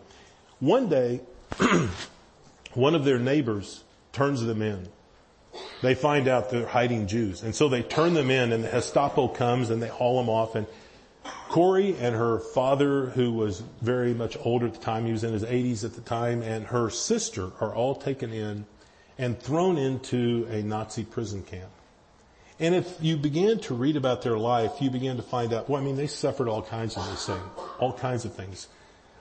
One 0.59 0.89
day, 0.89 1.21
one 2.75 2.97
of 2.97 3.05
their 3.05 3.21
neighbors 3.21 3.85
turns 4.13 4.43
them 4.43 4.61
in. 4.61 4.89
They 5.83 5.95
find 5.95 6.29
out 6.29 6.51
they're 6.51 6.67
hiding 6.67 7.07
Jews, 7.07 7.43
and 7.43 7.55
so 7.55 7.69
they 7.69 7.83
turn 7.83 8.15
them 8.15 8.31
in, 8.31 8.53
and 8.53 8.65
the 8.65 8.69
Gestapo 8.69 9.29
comes 9.29 9.71
and 9.71 9.83
they 9.83 9.89
haul 9.89 10.19
them 10.19 10.29
off. 10.29 10.55
And 10.55 10.67
Corrie 11.49 11.97
and 11.97 12.15
her 12.15 12.39
father, 12.39 13.07
who 13.07 13.33
was 13.33 13.63
very 13.81 14.15
much 14.15 14.37
older 14.45 14.67
at 14.67 14.75
the 14.75 14.81
time, 14.81 15.07
he 15.07 15.13
was 15.13 15.25
in 15.25 15.33
his 15.33 15.45
80s 15.45 15.85
at 15.85 15.95
the 15.95 16.01
time, 16.01 16.43
and 16.43 16.67
her 16.67 16.91
sister 16.91 17.51
are 17.61 17.75
all 17.75 17.95
taken 17.95 18.33
in 18.33 18.67
and 19.19 19.39
thrown 19.39 19.79
into 19.79 20.47
a 20.51 20.63
Nazi 20.63 21.05
prison 21.05 21.43
camp. 21.43 21.71
And 22.61 22.75
if 22.75 22.97
you 23.01 23.17
began 23.17 23.59
to 23.61 23.75
read 23.75 23.97
about 23.97 24.23
their 24.23 24.39
life, 24.39 24.81
you 24.81 24.91
began 24.91 25.17
to 25.17 25.23
find 25.23 25.53
out, 25.53 25.69
well, 25.69 25.81
I 25.81 25.85
mean, 25.85 25.97
they 25.97 26.07
suffered 26.07 26.49
all 26.49 26.63
kinds 26.63 26.97
of 26.97 27.05
things, 27.05 27.29
all 27.79 27.93
kinds 27.93 28.25
of 28.25 28.35
things. 28.35 28.69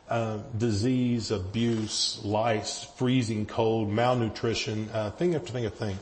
Uh, 0.09 0.37
disease, 0.57 1.31
abuse, 1.31 2.19
lice, 2.23 2.83
freezing 2.97 3.45
cold, 3.45 3.89
malnutrition, 3.89 4.89
uh, 4.93 5.09
thing 5.11 5.33
after 5.33 5.51
thing 5.51 5.65
after 5.65 5.85
thing. 5.85 5.99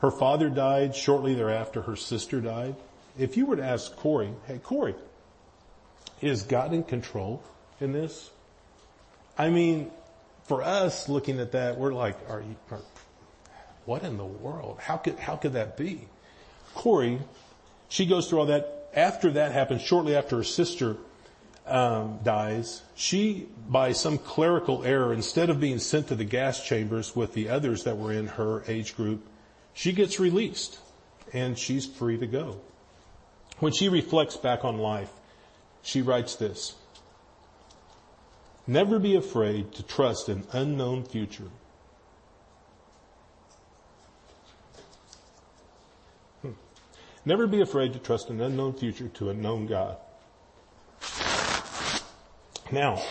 Her 0.00 0.10
father 0.10 0.48
died 0.48 0.96
shortly 0.96 1.34
thereafter. 1.34 1.82
Her 1.82 1.96
sister 1.96 2.40
died. 2.40 2.74
If 3.18 3.36
you 3.36 3.46
were 3.46 3.56
to 3.56 3.64
ask 3.64 3.94
Corrie, 3.96 4.32
hey, 4.46 4.58
Corrie, 4.58 4.94
is 6.22 6.42
God 6.42 6.72
in 6.72 6.84
control 6.84 7.42
in 7.80 7.92
this? 7.92 8.30
I 9.36 9.50
mean, 9.50 9.90
for 10.44 10.62
us 10.62 11.08
looking 11.08 11.38
at 11.38 11.52
that, 11.52 11.78
we're 11.78 11.92
like, 11.92 12.16
are 12.28 12.40
you, 12.40 12.56
are, 12.70 12.80
what 13.84 14.02
in 14.02 14.16
the 14.16 14.24
world? 14.24 14.78
How 14.80 14.96
could, 14.96 15.18
how 15.18 15.36
could 15.36 15.52
that 15.52 15.76
be? 15.76 16.08
Corrie, 16.74 17.20
she 17.88 18.06
goes 18.06 18.28
through 18.28 18.40
all 18.40 18.46
that. 18.46 18.88
After 18.94 19.30
that 19.32 19.52
happens, 19.52 19.82
shortly 19.82 20.16
after 20.16 20.36
her 20.36 20.44
sister 20.44 20.96
um, 21.66 22.18
dies, 22.24 22.82
she, 22.96 23.46
by 23.68 23.92
some 23.92 24.18
clerical 24.18 24.84
error, 24.84 25.12
instead 25.12 25.50
of 25.50 25.60
being 25.60 25.78
sent 25.78 26.08
to 26.08 26.16
the 26.16 26.24
gas 26.24 26.64
chambers 26.64 27.14
with 27.14 27.34
the 27.34 27.50
others 27.50 27.84
that 27.84 27.96
were 27.96 28.12
in 28.12 28.26
her 28.26 28.64
age 28.66 28.96
group, 28.96 29.24
she 29.74 29.92
gets 29.92 30.20
released 30.20 30.78
and 31.32 31.58
she's 31.58 31.86
free 31.86 32.18
to 32.18 32.26
go. 32.26 32.60
When 33.58 33.72
she 33.72 33.88
reflects 33.88 34.36
back 34.36 34.64
on 34.64 34.78
life, 34.78 35.10
she 35.82 36.02
writes 36.02 36.36
this, 36.36 36.74
Never 38.66 38.98
be 38.98 39.16
afraid 39.16 39.72
to 39.74 39.82
trust 39.82 40.28
an 40.28 40.44
unknown 40.52 41.04
future 41.04 41.50
hmm. 46.42 46.52
Never 47.24 47.46
be 47.46 47.60
afraid 47.60 47.92
to 47.94 47.98
trust 47.98 48.30
an 48.30 48.40
unknown 48.40 48.74
future 48.74 49.08
to 49.08 49.30
a 49.30 49.34
known 49.34 49.66
God. 49.66 49.96
Now, 52.70 53.02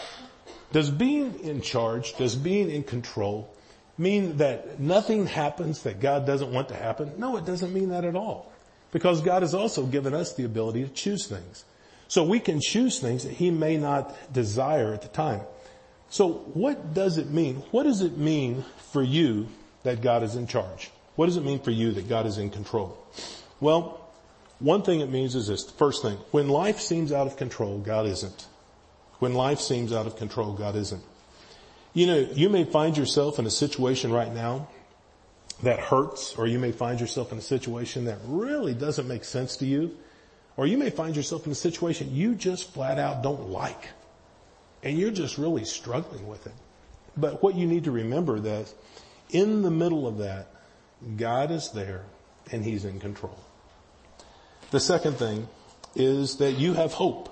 does 0.71 0.89
being 0.89 1.39
in 1.41 1.61
charge, 1.61 2.15
does 2.15 2.35
being 2.35 2.69
in 2.69 2.83
control 2.83 3.53
mean 3.99 4.37
that 4.37 4.79
nothing 4.79 5.27
happens 5.27 5.83
that 5.83 5.99
God 5.99 6.25
doesn't 6.25 6.51
want 6.51 6.69
to 6.69 6.75
happen? 6.75 7.13
No, 7.17 7.37
it 7.37 7.45
doesn't 7.45 7.73
mean 7.73 7.89
that 7.89 8.05
at 8.05 8.15
all. 8.15 8.51
Because 8.91 9.21
God 9.21 9.43
has 9.43 9.53
also 9.53 9.85
given 9.85 10.13
us 10.15 10.33
the 10.33 10.45
ability 10.45 10.83
to 10.83 10.89
choose 10.89 11.27
things. 11.27 11.65
So 12.07 12.23
we 12.23 12.39
can 12.39 12.59
choose 12.59 12.99
things 12.99 13.23
that 13.23 13.33
He 13.33 13.51
may 13.51 13.77
not 13.77 14.33
desire 14.33 14.93
at 14.93 15.03
the 15.03 15.09
time. 15.09 15.41
So 16.09 16.29
what 16.53 16.93
does 16.95 17.17
it 17.17 17.29
mean? 17.29 17.57
What 17.71 17.83
does 17.83 18.01
it 18.01 18.17
mean 18.17 18.65
for 18.91 19.03
you 19.03 19.47
that 19.83 20.01
God 20.01 20.23
is 20.23 20.35
in 20.35 20.47
charge? 20.47 20.89
What 21.15 21.27
does 21.27 21.37
it 21.37 21.43
mean 21.43 21.59
for 21.59 21.71
you 21.71 21.91
that 21.91 22.09
God 22.09 22.25
is 22.25 22.37
in 22.37 22.49
control? 22.49 22.97
Well, 23.59 24.09
one 24.59 24.81
thing 24.81 25.01
it 25.01 25.09
means 25.09 25.35
is 25.35 25.47
this. 25.47 25.65
The 25.65 25.73
first 25.73 26.01
thing, 26.01 26.17
when 26.31 26.47
life 26.47 26.79
seems 26.79 27.11
out 27.11 27.27
of 27.27 27.37
control, 27.37 27.77
God 27.77 28.07
isn't. 28.07 28.47
When 29.19 29.33
life 29.33 29.59
seems 29.59 29.93
out 29.93 30.07
of 30.07 30.15
control, 30.15 30.53
God 30.53 30.75
isn't. 30.75 31.03
You 31.93 32.07
know, 32.07 32.19
you 32.33 32.49
may 32.49 32.65
find 32.65 32.95
yourself 32.97 33.39
in 33.39 33.45
a 33.45 33.51
situation 33.51 34.11
right 34.11 34.33
now 34.33 34.67
that 35.63 35.79
hurts, 35.79 36.35
or 36.37 36.47
you 36.47 36.59
may 36.59 36.71
find 36.71 36.99
yourself 36.99 37.31
in 37.31 37.37
a 37.37 37.41
situation 37.41 38.05
that 38.05 38.19
really 38.25 38.73
doesn't 38.73 39.07
make 39.07 39.23
sense 39.23 39.57
to 39.57 39.65
you, 39.65 39.97
or 40.55 40.67
you 40.67 40.77
may 40.77 40.89
find 40.89 41.15
yourself 41.15 41.45
in 41.45 41.51
a 41.51 41.55
situation 41.55 42.15
you 42.15 42.35
just 42.35 42.71
flat 42.71 42.99
out 42.99 43.23
don't 43.23 43.49
like, 43.49 43.89
and 44.83 44.97
you're 44.97 45.11
just 45.11 45.37
really 45.37 45.65
struggling 45.65 46.27
with 46.27 46.45
it. 46.45 46.53
But 47.17 47.41
what 47.41 47.55
you 47.55 47.65
need 47.65 47.85
to 47.85 47.91
remember 47.91 48.39
that 48.39 48.73
in 49.31 49.61
the 49.61 49.71
middle 49.71 50.07
of 50.07 50.19
that, 50.19 50.47
God 51.17 51.51
is 51.51 51.71
there 51.71 52.03
and 52.51 52.63
He's 52.63 52.85
in 52.85 52.99
control. 52.99 53.37
The 54.71 54.79
second 54.79 55.17
thing 55.17 55.47
is 55.95 56.37
that 56.37 56.53
you 56.53 56.73
have 56.73 56.93
hope. 56.93 57.29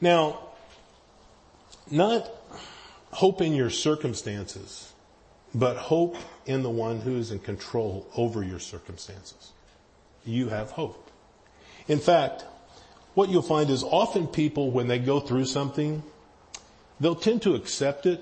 Now, 0.00 0.40
not 1.90 2.28
hope 3.14 3.40
in 3.40 3.54
your 3.54 3.70
circumstances, 3.70 4.92
but 5.54 5.76
hope 5.76 6.16
in 6.46 6.64
the 6.64 6.70
one 6.70 7.00
who 7.00 7.16
is 7.16 7.30
in 7.30 7.38
control 7.38 8.06
over 8.16 8.42
your 8.42 8.58
circumstances. 8.58 9.52
You 10.26 10.48
have 10.48 10.72
hope. 10.72 11.10
In 11.86 12.00
fact, 12.00 12.44
what 13.14 13.28
you'll 13.28 13.42
find 13.42 13.70
is 13.70 13.84
often 13.84 14.26
people, 14.26 14.72
when 14.72 14.88
they 14.88 14.98
go 14.98 15.20
through 15.20 15.44
something, 15.44 16.02
they'll 16.98 17.14
tend 17.14 17.42
to 17.42 17.54
accept 17.54 18.06
it, 18.06 18.20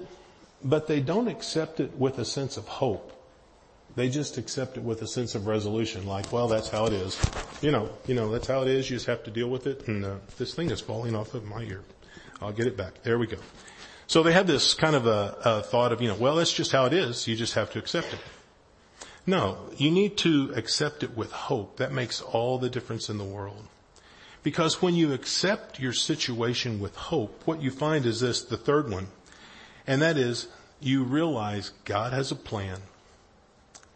but 0.63 0.89
they 0.89 1.01
don't 1.01 1.29
accept 1.29 1.81
it 1.81 1.97
with 1.97 2.19
a 2.19 2.25
sense 2.25 2.59
of 2.59 2.69
hope. 2.69 3.09
They 3.97 4.11
just 4.11 4.37
accept 4.37 4.77
it 4.77 4.83
with 4.83 5.01
a 5.01 5.07
sense 5.07 5.35
of 5.35 5.47
resolution, 5.47 6.07
like, 6.07 6.33
well, 6.33 6.49
that's 6.49 6.69
how 6.69 6.85
it 6.85 6.93
is. 6.93 7.19
You 7.63 7.71
know, 7.71 7.89
you 8.07 8.15
know, 8.15 8.31
that's 8.31 8.47
how 8.47 8.61
it 8.61 8.69
is. 8.69 8.91
You 8.91 8.97
just 8.97 9.07
have 9.07 9.25
to 9.25 9.31
deal 9.31 9.49
with 9.49 9.67
it. 9.67 9.89
And 9.89 10.05
uh, 10.05 10.17
this 10.37 10.53
thing 10.53 10.71
is 10.71 10.83
falling 10.83 11.15
off 11.15 11.33
of 11.33 11.45
my 11.45 11.63
ear. 11.63 11.81
I'll 12.43 12.53
get 12.53 12.67
it 12.67 12.77
back. 12.77 13.03
There 13.03 13.19
we 13.19 13.27
go. 13.27 13.39
So 14.07 14.23
they 14.23 14.33
have 14.33 14.47
this 14.47 14.75
kind 14.75 14.97
of 14.97 15.07
a, 15.07 15.37
a 15.45 15.63
thought 15.63 15.93
of, 15.93 16.03
you 16.03 16.09
know, 16.09 16.17
well, 16.17 16.37
that's 16.37 16.53
just 16.53 16.73
how 16.73 16.87
it 16.87 16.93
is. 16.93 17.27
You 17.27 17.37
just 17.37 17.55
have 17.55 17.71
to 17.73 17.79
accept 17.79 18.13
it. 18.13 18.21
No, 19.27 19.71
you 19.77 19.91
need 19.91 20.17
to 20.19 20.53
accept 20.57 21.03
it 21.03 21.17
with 21.17 21.31
hope. 21.31 21.77
That 21.77 21.93
makes 21.93 22.21
all 22.21 22.59
the 22.59 22.69
difference 22.69 23.09
in 23.09 23.19
the 23.19 23.25
world. 23.25 23.69
Because 24.43 24.83
when 24.83 24.97
you 24.97 25.13
accept 25.13 25.79
your 25.79 25.93
situation 25.93 26.81
with 26.81 26.97
hope, 26.97 27.43
what 27.45 27.63
you 27.63 27.71
find 27.71 28.05
is 28.05 28.21
this, 28.21 28.43
the 28.43 28.57
third 28.57 28.91
one, 28.91 29.07
and 29.87 30.03
that 30.03 30.17
is 30.17 30.49
you 30.81 31.05
realize 31.05 31.71
God 31.85 32.13
has 32.13 32.33
a 32.33 32.37
plan 32.37 32.81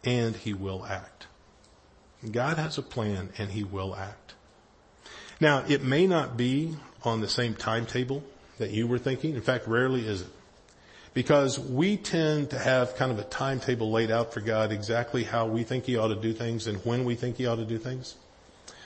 and 0.05 0.37
he 0.37 0.55
will 0.55 0.87
act. 0.87 1.27
God 2.31 2.59
has 2.59 2.79
a 2.79 2.83
plan 2.83 3.31
and 3.38 3.51
he 3.51 3.64
will 3.64 3.97
act. 3.97 4.35
Now, 5.40 5.64
it 5.69 5.83
may 5.83 6.07
not 6.07 6.37
be 6.37 6.77
on 7.03 7.21
the 7.21 7.29
same 7.29 7.55
timetable 7.55 8.23
that 8.59 8.71
you 8.71 8.87
were 8.87 8.99
thinking. 8.99 9.35
In 9.35 9.42
fact, 9.42 9.66
rarely 9.66 10.07
is 10.07 10.23
it. 10.23 10.29
Because 11.14 11.59
we 11.59 11.97
tend 11.97 12.51
to 12.51 12.59
have 12.59 12.97
kind 12.97 13.11
of 13.11 13.19
a 13.19 13.25
timetable 13.25 13.90
laid 13.90 14.11
out 14.11 14.35
for 14.35 14.40
God 14.40 14.71
exactly 14.71 15.25
how 15.25 15.47
we 15.47 15.62
think 15.62 15.85
he 15.85 15.97
ought 15.97 16.09
to 16.09 16.16
do 16.16 16.33
things 16.35 16.66
and 16.66 16.77
when 16.85 17.05
we 17.05 17.14
think 17.14 17.37
he 17.37 17.47
ought 17.47 17.57
to 17.57 17.64
do 17.64 17.79
things. 17.79 18.16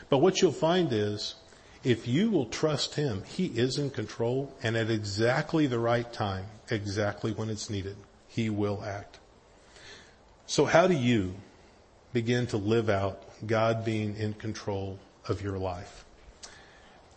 But 0.09 0.19
what 0.19 0.41
you'll 0.41 0.53
find 0.53 0.93
is 0.93 1.35
if 1.83 2.07
you 2.07 2.31
will 2.31 2.47
trust 2.47 2.95
him, 2.95 3.25
he 3.25 3.47
is 3.47 3.79
in 3.79 3.91
control 3.91 4.55
and 4.63 4.77
at 4.77 4.91
exactly 4.91 5.67
the 5.67 5.79
right 5.79 6.11
time, 6.13 6.45
exactly 6.71 7.33
when 7.33 7.49
it's 7.49 7.71
needed, 7.71 7.97
he 8.29 8.51
will 8.51 8.83
act. 8.85 9.19
So 10.47 10.67
how 10.67 10.87
do 10.87 10.95
you 10.95 11.35
begin 12.13 12.47
to 12.49 12.57
live 12.57 12.91
out 12.91 13.23
God 13.47 13.85
being 13.85 14.17
in 14.17 14.35
control 14.35 14.99
of 15.27 15.43
your 15.43 15.59
life? 15.59 16.05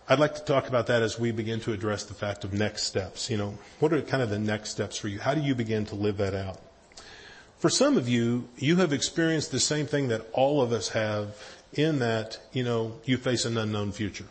I'd 0.08 0.20
like 0.20 0.36
to 0.36 0.44
talk 0.44 0.68
about 0.68 0.88
that 0.88 1.02
as 1.02 1.18
we 1.18 1.32
begin 1.32 1.62
to 1.62 1.72
address 1.72 2.04
the 2.04 2.13
fact 2.13 2.44
of 2.44 2.52
next 2.52 2.84
steps. 2.84 3.30
You 3.30 3.38
know, 3.38 3.58
what 3.80 3.94
are 3.94 4.02
kind 4.02 4.22
of 4.22 4.30
the 4.30 4.39
next 4.39 4.72
steps 4.72 4.98
for 4.98 5.08
you? 5.08 5.20
How 5.20 5.34
do 5.34 5.42
you 5.42 5.56
begin 5.56 5.86
to 5.88 5.96
live 5.96 6.18
that 6.18 6.34
out? 6.34 6.60
For 7.60 7.70
some 7.70 7.96
of 7.96 8.10
you, 8.10 8.50
you 8.58 8.76
have 8.78 8.92
experienced 8.92 9.52
the 9.52 9.60
same 9.62 9.86
thing 9.86 10.10
that 10.10 10.28
all 10.34 10.62
of 10.62 10.74
us 10.74 10.89
have 10.89 11.38
in 11.72 12.00
that, 12.00 12.38
you 12.52 12.63
know, 12.63 13.00
you 13.06 13.16
face 13.16 13.46
an 13.46 13.58
unknown 13.58 13.94
future. 13.94 14.28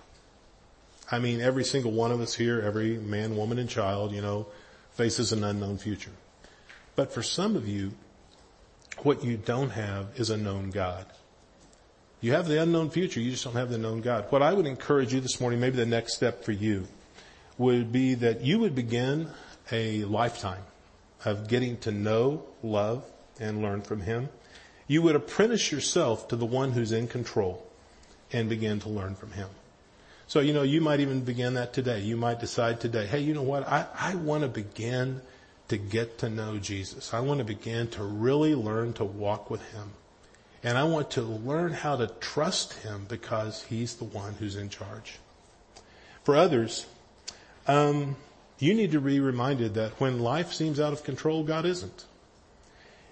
I 1.11 1.19
mean, 1.19 1.41
every 1.41 1.65
single 1.65 1.93
one 1.93 2.13
of 2.13 2.21
us 2.21 2.35
here, 2.35 2.61
every 2.61 2.99
man, 2.99 3.35
woman, 3.37 3.59
and 3.59 3.69
child, 3.69 4.13
you 4.13 4.21
know, 4.21 4.49
faces 4.93 5.33
an 5.33 5.43
unknown 5.43 5.79
future. 5.79 6.13
But 6.97 7.13
for 7.13 7.23
some 7.23 7.57
of 7.57 7.67
you, 7.67 7.95
what 8.99 9.25
you 9.25 9.39
don't 9.39 9.71
have 9.71 10.09
is 10.17 10.29
a 10.29 10.37
known 10.37 10.71
God. 10.71 11.07
You 12.23 12.33
have 12.33 12.47
the 12.47 12.63
unknown 12.63 12.91
future, 12.91 13.19
you 13.19 13.33
just 13.33 13.43
don't 13.43 13.55
have 13.55 13.69
the 13.69 13.79
known 13.79 14.01
God. 14.01 14.27
What 14.31 14.43
I 14.43 14.53
would 14.53 14.67
encourage 14.67 15.13
you 15.13 15.21
this 15.21 15.41
morning, 15.41 15.59
maybe 15.59 15.77
the 15.77 15.85
next 15.85 16.15
step 16.15 16.45
for 16.45 16.53
you, 16.53 16.87
would 17.59 17.91
be 17.91 18.15
that 18.15 18.43
you 18.43 18.61
would 18.61 18.77
begin 18.77 19.29
a 19.73 20.05
lifetime, 20.05 20.63
of 21.25 21.49
getting 21.49 21.77
to 21.79 21.91
know, 21.91 22.45
love, 22.63 23.05
and 23.41 23.61
learn 23.61 23.83
from 23.83 24.03
Him, 24.03 24.29
you 24.87 25.03
would 25.03 25.17
apprentice 25.17 25.73
yourself 25.73 26.29
to 26.29 26.37
the 26.37 26.47
one 26.47 26.73
who's 26.73 26.93
in 26.93 27.09
control 27.09 27.67
and 28.33 28.49
begin 28.49 28.79
to 28.81 28.89
learn 28.89 29.17
from 29.17 29.33
Him. 29.33 29.49
So, 30.29 30.39
you 30.39 30.53
know, 30.53 30.63
you 30.63 30.81
might 30.81 31.01
even 31.01 31.23
begin 31.23 31.55
that 31.55 31.73
today. 31.73 32.01
You 32.01 32.17
might 32.17 32.39
decide 32.39 32.81
today, 32.81 33.07
hey, 33.07 33.21
you 33.21 33.35
know 33.35 33.43
what? 33.43 33.69
I, 33.69 33.87
I 33.99 34.15
want 34.15 34.43
to 34.43 34.49
begin 34.49 35.21
to 35.69 35.77
get 35.77 36.19
to 36.19 36.29
know 36.29 36.59
Jesus. 36.59 37.13
I 37.13 37.21
want 37.21 37.39
to 37.39 37.45
begin 37.45 37.89
to 37.89 38.05
really 38.05 38.55
learn 38.55 38.93
to 38.95 39.05
walk 39.05 39.51
with 39.51 39.63
Him. 39.73 39.91
And 40.65 40.79
I 40.79 40.85
want 40.85 41.11
to 41.13 41.23
learn 41.23 41.73
how 41.73 41.97
to 41.97 42.07
trust 42.21 42.75
Him 42.75 43.07
because 43.09 43.65
He's 43.65 43.97
the 43.97 44.05
one 44.05 44.35
who's 44.35 44.57
in 44.57 44.69
charge. 44.69 45.19
For 46.23 46.37
others, 46.37 46.87
um, 47.67 48.17
you 48.59 48.75
need 48.75 48.93
to 48.93 49.01
be 49.01 49.19
reminded 49.19 49.75
that 49.75 49.99
when 50.01 50.21
life 50.21 50.53
seems 50.53 50.79
out 50.79 50.93
of 50.93 51.03
control, 51.03 51.43
God 51.43 51.67
isn't. 51.67 52.05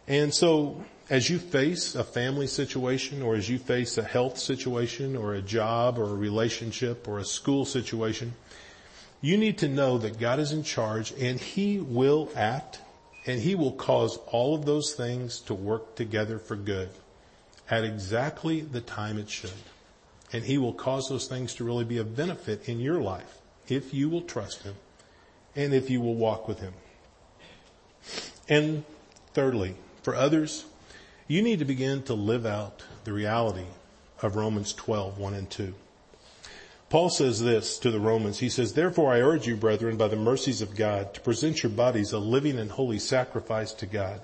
And 0.06 0.32
so 0.32 0.84
as 1.08 1.28
you 1.28 1.40
face 1.40 1.96
a 1.96 2.04
family 2.04 2.46
situation 2.46 3.20
or 3.20 3.34
as 3.34 3.48
you 3.48 3.58
face 3.58 3.98
a 3.98 4.04
health 4.04 4.38
situation 4.38 5.16
or 5.16 5.34
a 5.34 5.42
job 5.42 5.98
or 5.98 6.04
a 6.04 6.14
relationship 6.14 7.08
or 7.08 7.18
a 7.18 7.24
school 7.24 7.64
situation, 7.64 8.34
you 9.20 9.36
need 9.36 9.58
to 9.58 9.68
know 9.68 9.98
that 9.98 10.20
God 10.20 10.38
is 10.38 10.52
in 10.52 10.62
charge 10.62 11.12
and 11.18 11.40
He 11.40 11.80
will 11.80 12.30
act 12.36 12.78
and 13.26 13.40
He 13.40 13.56
will 13.56 13.72
cause 13.72 14.18
all 14.28 14.54
of 14.54 14.64
those 14.64 14.94
things 14.94 15.40
to 15.40 15.54
work 15.54 15.96
together 15.96 16.38
for 16.38 16.54
good 16.54 16.90
at 17.70 17.85
exactly 17.85 18.61
the 18.61 18.80
time 18.80 19.16
it 19.16 19.30
should. 19.30 19.52
And 20.33 20.44
He 20.44 20.59
will 20.59 20.74
cause 20.74 21.09
those 21.09 21.28
things 21.28 21.54
to 21.54 21.64
really 21.64 21.85
be 21.85 21.98
a 21.98 22.04
benefit 22.04 22.68
in 22.68 22.80
your 22.80 23.00
life 23.00 23.38
if 23.68 23.94
you 23.94 24.09
will 24.09 24.22
trust 24.22 24.64
Him 24.64 24.74
and 25.56 25.72
if 25.72 25.88
you 25.88 26.00
will 26.00 26.14
walk 26.14 26.48
with 26.48 26.59
Him. 26.59 26.74
And 28.48 28.85
thirdly, 29.33 29.76
for 30.02 30.14
others, 30.14 30.64
you 31.28 31.42
need 31.42 31.61
to 31.61 31.64
begin 31.64 32.02
to 32.04 32.14
live 32.14 32.44
out 32.44 32.83
the 33.04 33.12
reality 33.12 33.66
of 34.22 34.37
Romans 34.37 34.72
12, 34.72 35.18
1 35.18 35.35
and 35.35 35.48
2. 35.48 35.74
Paul 36.88 37.09
says 37.09 37.40
this 37.40 37.78
to 37.78 37.92
the 37.92 38.00
Romans. 38.00 38.40
He 38.40 38.48
says, 38.48 38.72
therefore 38.72 39.12
I 39.12 39.20
urge 39.20 39.46
you, 39.46 39.56
brethren, 39.56 39.96
by 39.96 40.09
the 40.09 40.16
mercies 40.16 40.61
of 40.61 40.74
God, 40.74 41.14
to 41.14 41.20
present 41.20 41.62
your 41.62 41.70
bodies 41.70 42.12
a 42.12 42.18
living 42.18 42.59
and 42.59 42.68
holy 42.72 42.98
sacrifice 42.98 43.72
to 43.74 43.87
God, 43.87 44.20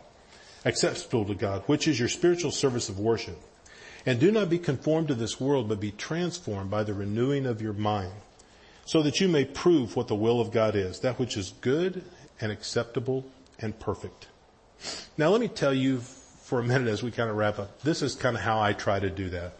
acceptable 0.67 1.25
to 1.25 1.35
God, 1.35 1.63
which 1.67 1.89
is 1.89 1.99
your 1.99 2.09
spiritual 2.09 2.51
service 2.51 2.91
of 2.91 2.99
worship. 2.99 3.41
And 4.05 4.21
do 4.21 4.31
not 4.31 4.51
be 4.51 4.59
conformed 4.59 5.09
to 5.09 5.15
this 5.15 5.41
world, 5.41 5.69
but 5.69 5.81
be 5.81 5.93
transformed 5.93 6.71
by 6.71 6.83
the 6.85 6.93
renewing 6.93 7.47
of 7.47 7.63
your 7.63 7.73
mind, 7.73 8.13
so 8.85 9.03
that 9.03 9.21
you 9.21 9.29
may 9.29 9.45
prove 9.45 9.97
what 9.97 10.09
the 10.09 10.15
will 10.15 10.41
of 10.41 10.53
God 10.53 10.77
is, 10.77 11.01
that 11.01 11.19
which 11.19 11.37
is 11.37 11.55
good 11.61 12.05
and 12.41 12.53
acceptable 12.53 13.25
and 13.59 13.79
perfect. 13.79 14.27
Now 15.17 15.31
let 15.31 15.41
me 15.41 15.49
tell 15.49 15.73
you 15.73 16.01
for 16.01 16.61
a 16.61 16.65
minute 16.65 16.89
as 16.89 17.03
we 17.03 17.11
kind 17.11 17.31
of 17.31 17.37
wrap 17.37 17.59
up. 17.59 17.81
This 17.83 18.03
is 18.03 18.15
kind 18.15 18.37
of 18.37 18.43
how 18.43 18.61
I 18.61 18.73
try 18.73 18.99
to 18.99 19.11
do 19.11 19.31
that. 19.31 19.55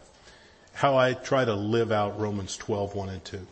How 0.73 0.97
I 0.97 1.13
try 1.13 1.43
to 1.43 1.55
live 1.55 1.91
out 1.91 2.19
Romans 2.19 2.55
12, 2.57 2.95
1 2.95 3.09
and 3.09 3.25
2. 3.25 3.47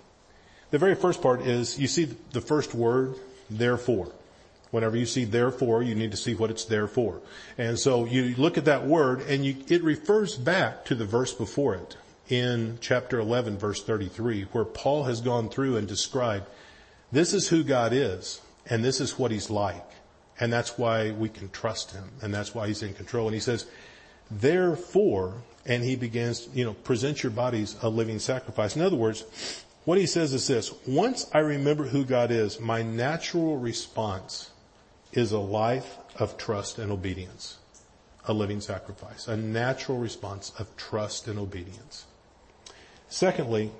The 0.71 0.77
very 0.77 0.95
first 0.95 1.21
part 1.21 1.41
is 1.41 1.79
you 1.79 1.87
see 1.87 2.05
the 2.31 2.41
first 2.41 2.75
word, 2.75 3.15
therefore. 3.49 4.11
Whenever 4.75 4.97
you 4.97 5.05
see 5.05 5.23
therefore, 5.23 5.81
you 5.81 5.95
need 5.95 6.11
to 6.11 6.17
see 6.17 6.35
what 6.35 6.51
it's 6.51 6.65
there 6.65 6.85
for. 6.85 7.21
And 7.57 7.79
so 7.79 8.03
you 8.03 8.35
look 8.35 8.57
at 8.57 8.65
that 8.65 8.85
word 8.85 9.21
and 9.21 9.45
you, 9.45 9.55
it 9.69 9.81
refers 9.85 10.35
back 10.35 10.83
to 10.85 10.95
the 10.95 11.05
verse 11.05 11.33
before 11.33 11.75
it 11.75 11.95
in 12.27 12.77
chapter 12.81 13.17
11 13.17 13.57
verse 13.57 13.81
33 13.81 14.47
where 14.51 14.65
Paul 14.65 15.05
has 15.05 15.21
gone 15.21 15.47
through 15.47 15.77
and 15.77 15.87
described 15.87 16.45
this 17.09 17.33
is 17.33 17.47
who 17.47 17.63
God 17.63 17.93
is 17.93 18.41
and 18.65 18.83
this 18.83 18.99
is 18.99 19.17
what 19.17 19.31
he's 19.31 19.49
like. 19.49 19.89
And 20.41 20.51
that's 20.51 20.77
why 20.77 21.11
we 21.11 21.29
can 21.29 21.47
trust 21.51 21.91
him. 21.91 22.11
And 22.21 22.33
that's 22.33 22.53
why 22.53 22.67
he's 22.67 22.83
in 22.83 22.93
control. 22.95 23.27
And 23.27 23.33
he 23.33 23.39
says, 23.39 23.67
therefore, 24.29 25.35
and 25.65 25.85
he 25.85 25.95
begins, 25.95 26.49
you 26.53 26.65
know, 26.65 26.73
present 26.73 27.23
your 27.23 27.31
bodies 27.31 27.77
a 27.81 27.87
living 27.87 28.19
sacrifice. 28.19 28.75
In 28.75 28.81
other 28.81 28.97
words, 28.97 29.23
what 29.85 29.97
he 29.97 30.05
says 30.05 30.33
is 30.33 30.47
this, 30.47 30.73
once 30.85 31.31
I 31.33 31.39
remember 31.39 31.85
who 31.85 32.03
God 32.03 32.29
is, 32.29 32.59
my 32.59 32.81
natural 32.81 33.57
response 33.57 34.51
is 35.17 35.31
a 35.31 35.39
life 35.39 35.97
of 36.17 36.37
trust 36.37 36.77
and 36.77 36.91
obedience. 36.91 37.57
A 38.27 38.33
living 38.33 38.61
sacrifice. 38.61 39.27
A 39.27 39.37
natural 39.37 39.97
response 39.97 40.51
of 40.57 40.75
trust 40.77 41.27
and 41.27 41.37
obedience. 41.37 42.05
Secondly, 43.07 43.71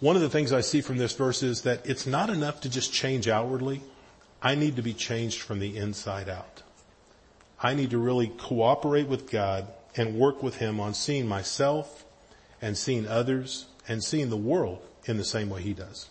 one 0.00 0.16
of 0.16 0.22
the 0.22 0.28
things 0.28 0.52
I 0.52 0.60
see 0.60 0.80
from 0.80 0.98
this 0.98 1.14
verse 1.14 1.42
is 1.42 1.62
that 1.62 1.86
it's 1.86 2.06
not 2.06 2.28
enough 2.28 2.60
to 2.62 2.68
just 2.68 2.92
change 2.92 3.28
outwardly. 3.28 3.82
I 4.42 4.54
need 4.54 4.76
to 4.76 4.82
be 4.82 4.92
changed 4.92 5.40
from 5.40 5.58
the 5.58 5.76
inside 5.76 6.28
out. 6.28 6.62
I 7.62 7.74
need 7.74 7.90
to 7.90 7.98
really 7.98 8.28
cooperate 8.28 9.08
with 9.08 9.30
God 9.30 9.68
and 9.96 10.18
work 10.18 10.42
with 10.42 10.56
Him 10.56 10.80
on 10.80 10.92
seeing 10.92 11.26
myself 11.26 12.04
and 12.60 12.76
seeing 12.76 13.06
others 13.06 13.66
and 13.88 14.04
seeing 14.04 14.28
the 14.28 14.36
world 14.36 14.86
in 15.06 15.16
the 15.16 15.24
same 15.24 15.48
way 15.48 15.62
He 15.62 15.72
does. 15.72 16.10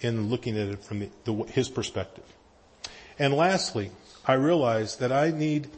In 0.00 0.28
looking 0.28 0.58
at 0.58 0.68
it 0.68 0.84
from 0.84 1.00
the, 1.00 1.10
the, 1.24 1.34
His 1.44 1.68
perspective. 1.68 2.24
And 3.18 3.34
lastly, 3.34 3.90
I 4.24 4.34
realize 4.34 4.96
that 4.96 5.10
I 5.10 5.30
need, 5.30 5.68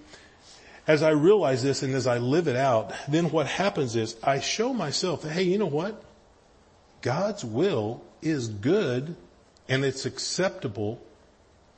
as 0.87 1.03
I 1.03 1.11
realize 1.11 1.63
this 1.63 1.83
and 1.83 1.95
as 1.95 2.07
I 2.07 2.19
live 2.19 2.49
it 2.49 2.57
out, 2.57 2.93
then 3.09 3.31
what 3.31 3.47
happens 3.47 3.97
is 3.97 4.17
I 4.23 4.41
show 4.41 4.75
myself 4.75 5.23
that, 5.23 5.33
hey, 5.33 5.45
you 5.45 5.59
know 5.59 5.67
what? 5.67 6.03
God's 7.03 7.45
will 7.45 8.03
is 8.21 8.49
good 8.49 9.17
and 9.69 9.85
it's 9.85 10.05
acceptable 10.05 11.01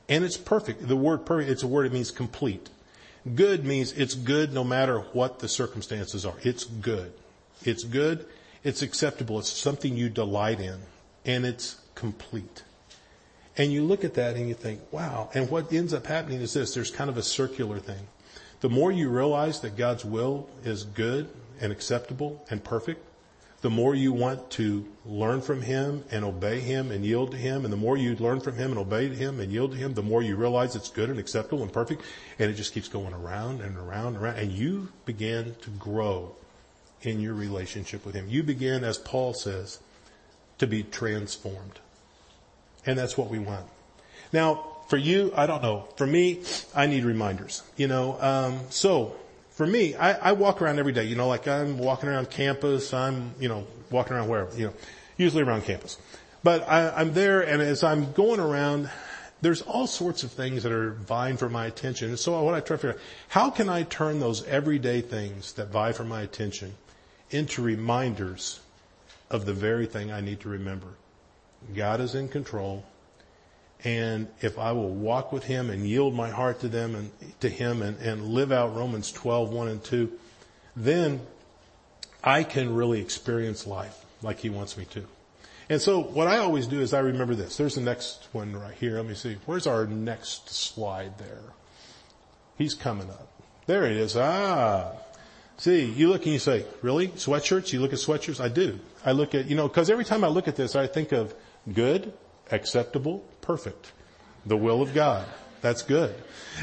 and 0.09 0.25
it's 0.25 0.37
perfect. 0.37 0.87
The 0.87 0.97
word 0.97 1.25
perfect, 1.25 1.49
it's 1.49 1.63
a 1.63 1.67
word, 1.67 1.85
it 1.85 1.93
means 1.93 2.11
complete. 2.11 2.69
Good 3.35 3.63
means 3.63 3.93
it's 3.93 4.15
good 4.15 4.51
no 4.51 4.65
matter 4.65 4.99
what 4.99 5.39
the 5.39 5.47
circumstances 5.47 6.25
are. 6.25 6.35
It's 6.43 6.65
good. 6.65 7.13
It's 7.63 7.85
good. 7.85 8.25
It's 8.65 8.81
acceptable. 8.81 9.39
It's 9.39 9.49
something 9.49 9.95
you 9.95 10.09
delight 10.09 10.59
in 10.59 10.79
and 11.23 11.45
it's 11.45 11.77
complete. 11.95 12.63
And 13.57 13.71
you 13.71 13.83
look 13.83 14.03
at 14.03 14.15
that 14.15 14.35
and 14.35 14.47
you 14.47 14.55
think, 14.55 14.81
wow. 14.91 15.29
And 15.33 15.49
what 15.49 15.71
ends 15.71 15.93
up 15.93 16.07
happening 16.07 16.41
is 16.41 16.53
this, 16.53 16.73
there's 16.73 16.91
kind 16.91 17.09
of 17.09 17.17
a 17.17 17.23
circular 17.23 17.79
thing. 17.79 18.07
The 18.61 18.69
more 18.69 18.91
you 18.91 19.09
realize 19.09 19.59
that 19.61 19.75
God's 19.75 20.05
will 20.05 20.49
is 20.63 20.85
good 20.85 21.29
and 21.59 21.71
acceptable 21.71 22.43
and 22.49 22.63
perfect, 22.63 23.05
the 23.61 23.69
more 23.69 23.95
you 23.95 24.11
want 24.11 24.49
to 24.51 24.85
learn 25.05 25.39
from 25.39 25.61
Him 25.61 26.03
and 26.11 26.25
obey 26.25 26.59
Him 26.59 26.91
and 26.91 27.05
yield 27.05 27.31
to 27.31 27.37
Him, 27.37 27.63
and 27.63 27.71
the 27.71 27.77
more 27.77 27.95
you 27.95 28.15
learn 28.15 28.41
from 28.41 28.57
Him 28.57 28.71
and 28.71 28.79
obey 28.79 29.07
Him 29.07 29.39
and 29.39 29.51
yield 29.51 29.71
to 29.71 29.77
Him, 29.77 29.93
the 29.93 30.01
more 30.01 30.21
you 30.21 30.35
realize 30.35 30.75
it's 30.75 30.89
good 30.89 31.09
and 31.09 31.17
acceptable 31.17 31.63
and 31.63 31.71
perfect, 31.71 32.01
and 32.39 32.51
it 32.51 32.55
just 32.55 32.73
keeps 32.73 32.89
going 32.89 33.13
around 33.13 33.61
and 33.61 33.77
around 33.77 34.15
and 34.15 34.17
around, 34.17 34.37
and 34.37 34.51
you 34.51 34.89
begin 35.05 35.55
to 35.61 35.69
grow 35.71 36.35
in 37.03 37.21
your 37.21 37.33
relationship 37.33 38.05
with 38.05 38.15
Him. 38.15 38.27
You 38.27 38.43
begin, 38.43 38.83
as 38.83 38.97
Paul 38.97 39.33
says, 39.33 39.79
to 40.57 40.67
be 40.67 40.83
transformed. 40.83 41.79
And 42.85 42.97
that's 42.97 43.17
what 43.17 43.29
we 43.29 43.39
want. 43.39 43.65
Now, 44.31 44.65
for 44.87 44.97
you, 44.97 45.31
I 45.35 45.45
don't 45.45 45.61
know. 45.61 45.87
For 45.95 46.05
me, 46.05 46.41
I 46.75 46.87
need 46.87 47.03
reminders. 47.03 47.63
You 47.77 47.87
know, 47.87 48.19
um, 48.21 48.59
so 48.69 49.15
for 49.51 49.65
me, 49.65 49.95
I, 49.95 50.29
I 50.29 50.31
walk 50.33 50.61
around 50.61 50.79
every 50.79 50.93
day, 50.93 51.05
you 51.05 51.15
know, 51.15 51.27
like 51.27 51.47
I'm 51.47 51.77
walking 51.77 52.09
around 52.09 52.29
campus, 52.29 52.93
I'm, 52.93 53.33
you 53.39 53.47
know, 53.47 53.65
walking 53.91 54.13
around 54.13 54.27
wherever, 54.27 54.55
you 54.57 54.67
know, 54.67 54.73
usually 55.17 55.43
around 55.43 55.63
campus. 55.63 55.97
But 56.43 56.67
I, 56.67 56.89
I'm 56.89 57.13
there 57.13 57.41
and 57.41 57.61
as 57.61 57.83
I'm 57.83 58.11
going 58.13 58.39
around, 58.39 58.89
there's 59.41 59.61
all 59.61 59.87
sorts 59.87 60.23
of 60.23 60.31
things 60.31 60.63
that 60.63 60.71
are 60.71 60.91
vying 60.91 61.37
for 61.37 61.49
my 61.49 61.65
attention. 61.65 62.09
And 62.09 62.19
so 62.19 62.41
what 62.43 62.53
I 62.53 62.61
try 62.61 62.75
to 62.75 62.77
figure 62.77 62.93
out, 62.93 62.99
how 63.27 63.49
can 63.49 63.69
I 63.69 63.83
turn 63.83 64.19
those 64.19 64.43
everyday 64.45 65.01
things 65.01 65.53
that 65.53 65.67
vie 65.67 65.91
for 65.91 66.03
my 66.03 66.21
attention 66.21 66.73
into 67.29 67.61
reminders 67.61 68.59
of 69.29 69.45
the 69.45 69.53
very 69.53 69.85
thing 69.85 70.11
I 70.11 70.21
need 70.21 70.39
to 70.41 70.49
remember? 70.49 70.87
God 71.75 72.01
is 72.01 72.15
in 72.15 72.29
control. 72.29 72.85
And 73.83 74.27
if 74.41 74.57
I 74.57 74.71
will 74.71 74.89
walk 74.89 75.31
with 75.31 75.43
Him 75.43 75.69
and 75.69 75.85
yield 75.85 76.13
my 76.13 76.29
heart 76.29 76.61
to 76.61 76.69
them 76.69 76.95
and 76.95 77.11
to 77.41 77.49
Him 77.49 77.81
and, 77.81 77.97
and 77.99 78.27
live 78.29 78.51
out 78.51 78.75
Romans 78.75 79.11
12, 79.11 79.51
1 79.51 79.67
and 79.67 79.83
2, 79.83 80.11
then 80.75 81.21
I 82.23 82.43
can 82.43 82.73
really 82.73 83.01
experience 83.01 83.67
life 83.67 84.05
like 84.21 84.39
He 84.39 84.49
wants 84.49 84.77
me 84.77 84.85
to. 84.91 85.05
And 85.69 85.81
so 85.81 85.99
what 85.99 86.27
I 86.27 86.37
always 86.37 86.67
do 86.67 86.81
is 86.81 86.93
I 86.93 86.99
remember 86.99 87.35
this. 87.35 87.57
There's 87.57 87.75
the 87.75 87.81
next 87.81 88.27
one 88.31 88.55
right 88.55 88.75
here. 88.75 88.97
Let 88.97 89.05
me 89.05 89.15
see. 89.15 89.37
Where's 89.45 89.67
our 89.67 89.85
next 89.85 90.49
slide 90.49 91.17
there? 91.17 91.41
He's 92.57 92.73
coming 92.73 93.09
up. 93.09 93.29
There 93.65 93.85
it 93.85 93.97
is. 93.97 94.15
Ah. 94.15 94.91
See, 95.57 95.85
you 95.85 96.09
look 96.09 96.23
and 96.23 96.33
you 96.33 96.39
say, 96.39 96.65
really? 96.81 97.09
Sweatshirts? 97.09 97.71
You 97.71 97.79
look 97.79 97.93
at 97.93 97.99
sweatshirts? 97.99 98.43
I 98.43 98.49
do. 98.49 98.79
I 99.05 99.11
look 99.11 99.35
at, 99.35 99.47
you 99.47 99.55
know, 99.55 99.69
cause 99.69 99.89
every 99.89 100.05
time 100.05 100.23
I 100.23 100.27
look 100.27 100.47
at 100.47 100.55
this, 100.55 100.75
I 100.75 100.87
think 100.87 101.11
of 101.11 101.33
good, 101.71 102.13
acceptable, 102.51 103.23
perfect. 103.41 103.91
The 104.45 104.57
will 104.57 104.81
of 104.81 104.93
God. 104.93 105.25
That's 105.61 105.81
good. 105.81 106.13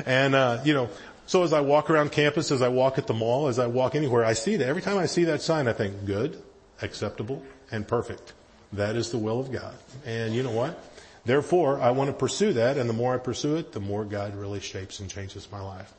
And, 0.05 0.35
uh, 0.35 0.61
you 0.65 0.75
know, 0.75 0.91
so 1.27 1.43
as 1.43 1.53
I 1.53 1.61
walk 1.61 1.91
around 1.91 2.13
campus, 2.13 2.51
as 2.51 2.61
I 2.61 2.69
walk 2.69 2.99
at 2.99 3.07
the 3.07 3.15
mall, 3.15 3.47
as 3.47 3.59
I 3.59 3.67
walk 3.67 3.95
anywhere, 3.95 4.25
I 4.25 4.35
see 4.35 4.57
that. 4.57 4.69
Every 4.69 4.83
time 4.83 4.99
I 4.99 5.07
see 5.07 5.25
that 5.25 5.41
sign, 5.41 5.69
I 5.69 5.73
think 5.73 6.05
good, 6.05 6.43
acceptable, 6.83 7.43
and 7.71 7.87
perfect. 7.87 8.35
That 8.73 8.97
is 8.97 9.11
the 9.11 9.19
will 9.19 9.41
of 9.41 9.51
God. 9.51 9.75
And 10.05 10.35
you 10.35 10.43
know 10.43 10.51
what? 10.51 10.83
Therefore, 11.25 11.81
I 11.81 11.91
want 11.93 12.09
to 12.09 12.15
pursue 12.15 12.53
that, 12.55 12.77
and 12.77 12.89
the 12.89 12.95
more 12.95 13.15
I 13.15 13.19
pursue 13.19 13.57
it, 13.57 13.73
the 13.73 13.81
more 13.81 14.05
God 14.05 14.35
really 14.35 14.61
shapes 14.61 15.01
and 15.01 15.11
changes 15.11 15.49
my 15.51 15.61
life. 15.61 15.93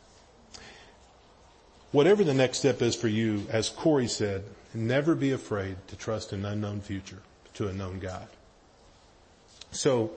Whatever 1.91 2.23
the 2.23 2.33
next 2.33 2.59
step 2.59 2.81
is 2.81 2.95
for 2.95 3.07
you, 3.07 3.45
as 3.49 3.69
Corrie 3.69 4.07
said, 4.07 4.43
never 4.73 5.13
be 5.13 5.31
afraid 5.31 5.75
to 5.87 5.95
trust 5.95 6.31
an 6.31 6.45
unknown 6.45 6.81
future 6.81 7.21
to 7.55 7.67
a 7.67 7.73
known 7.73 7.99
God. 7.99 8.27
So, 9.71 10.11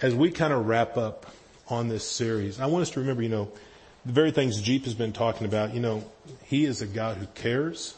as 0.00 0.14
we 0.14 0.30
kind 0.30 0.52
of 0.52 0.66
wrap 0.66 0.96
up 0.96 1.26
on 1.68 1.88
this 1.88 2.08
series, 2.08 2.60
I 2.60 2.66
want 2.66 2.82
us 2.82 2.90
to 2.90 3.00
remember, 3.00 3.22
you 3.22 3.28
know, 3.28 3.50
the 4.06 4.12
very 4.12 4.30
things 4.30 4.60
Jeep 4.60 4.84
has 4.84 4.94
been 4.94 5.12
talking 5.12 5.46
about, 5.46 5.74
you 5.74 5.80
know, 5.80 6.04
he 6.44 6.64
is 6.64 6.80
a 6.80 6.86
God 6.86 7.16
who 7.16 7.26
cares. 7.34 7.94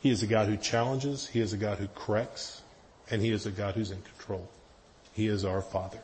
He 0.00 0.10
is 0.10 0.22
a 0.22 0.26
God 0.26 0.48
who 0.48 0.56
challenges. 0.56 1.28
He 1.28 1.40
is 1.40 1.52
a 1.52 1.56
God 1.56 1.78
who 1.78 1.88
corrects. 1.94 2.62
And 3.10 3.22
he 3.22 3.30
is 3.30 3.46
a 3.46 3.50
God 3.50 3.74
who's 3.74 3.90
in 3.90 4.02
control. 4.02 4.48
He 5.14 5.28
is 5.28 5.44
our 5.44 5.62
Father. 5.62 5.98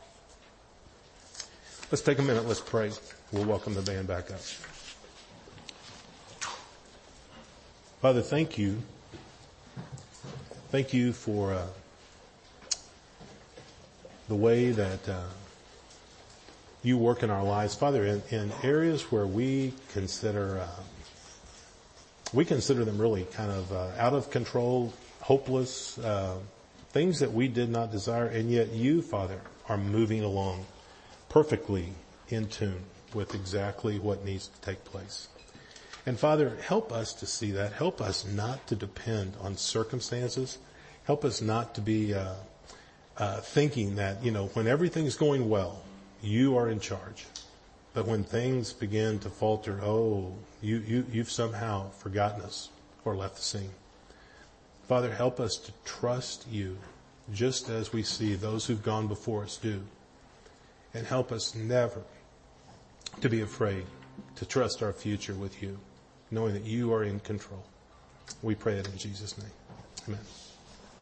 Let's 1.91 2.01
take 2.01 2.17
a 2.17 2.23
minute. 2.23 2.47
Let's 2.47 2.61
pray. 2.61 2.91
We'll 3.31 3.45
welcome 3.45 3.75
the 3.75 3.81
band 3.81 4.07
back 4.07 4.31
up. 4.31 4.39
Father, 8.01 8.21
thank 8.21 8.57
you. 8.57 8.81
Thank 10.71 10.93
you 10.93 11.13
for 11.13 11.53
uh, 11.53 11.67
the 14.27 14.35
way 14.35 14.71
that 14.71 15.07
uh, 15.07 15.21
you 16.83 16.97
work 16.97 17.23
in 17.23 17.29
our 17.29 17.43
lives, 17.43 17.75
Father, 17.75 18.05
in, 18.05 18.23
in 18.29 18.51
areas 18.63 19.11
where 19.11 19.25
we 19.25 19.73
consider 19.93 20.59
uh, 20.59 20.81
we 22.33 22.43
consider 22.43 22.83
them 22.83 22.99
really 22.99 23.23
kind 23.23 23.51
of 23.51 23.71
uh, 23.71 23.91
out 23.97 24.13
of 24.13 24.29
control, 24.29 24.93
hopeless, 25.21 25.97
uh, 25.99 26.35
things 26.89 27.19
that 27.19 27.31
we 27.31 27.47
did 27.47 27.69
not 27.69 27.91
desire, 27.91 28.25
and 28.25 28.51
yet 28.51 28.71
you, 28.73 29.01
Father, 29.01 29.39
are 29.69 29.77
moving 29.77 30.23
along 30.23 30.65
perfectly 31.29 31.93
in 32.29 32.47
tune 32.47 32.83
with 33.13 33.33
exactly 33.35 33.99
what 33.99 34.25
needs 34.25 34.47
to 34.47 34.61
take 34.61 34.83
place. 34.83 35.27
And 36.05 36.19
Father, 36.19 36.57
help 36.61 36.91
us 36.91 37.13
to 37.13 37.25
see 37.25 37.51
that. 37.51 37.73
Help 37.73 38.01
us 38.01 38.25
not 38.25 38.67
to 38.67 38.75
depend 38.75 39.33
on 39.41 39.57
circumstances. 39.57 40.57
Help 41.05 41.23
us 41.23 41.41
not 41.41 41.73
to 41.75 41.81
be 41.81 42.13
uh, 42.13 42.33
uh, 43.17 43.41
thinking 43.41 43.95
that 43.95 44.23
you 44.23 44.31
know 44.31 44.47
when 44.47 44.67
everything's 44.67 45.15
going 45.15 45.49
well, 45.49 45.81
you 46.21 46.57
are 46.57 46.69
in 46.69 46.79
charge. 46.79 47.25
But 47.93 48.07
when 48.07 48.25
things 48.25 48.73
begin 48.73 49.19
to 49.19 49.29
falter, 49.29 49.79
oh, 49.81 50.33
you, 50.61 50.83
you, 50.85 51.05
you've 51.09 51.31
somehow 51.31 51.91
forgotten 51.91 52.41
us 52.41 52.69
or 53.05 53.15
left 53.15 53.37
the 53.37 53.41
scene. 53.41 53.69
Father, 54.85 55.13
help 55.13 55.39
us 55.39 55.55
to 55.57 55.71
trust 55.85 56.45
you 56.51 56.77
just 57.31 57.69
as 57.69 57.93
we 57.93 58.03
see 58.03 58.35
those 58.35 58.65
who've 58.65 58.83
gone 58.83 59.07
before 59.07 59.43
us 59.43 59.55
do. 59.55 59.81
And 60.93 61.07
help 61.07 61.31
us 61.31 61.55
never 61.55 62.01
to 63.21 63.29
be 63.29 63.41
afraid 63.41 63.85
to 64.35 64.45
trust 64.45 64.83
our 64.83 64.93
future 64.93 65.33
with 65.33 65.63
you, 65.63 65.79
knowing 66.31 66.53
that 66.53 66.63
you 66.63 66.93
are 66.93 67.03
in 67.05 67.21
control. 67.21 67.63
We 68.41 68.55
pray 68.55 68.73
it 68.73 68.87
in 68.87 68.97
Jesus' 68.97 69.37
name. 69.37 69.51
Amen. 70.07 70.44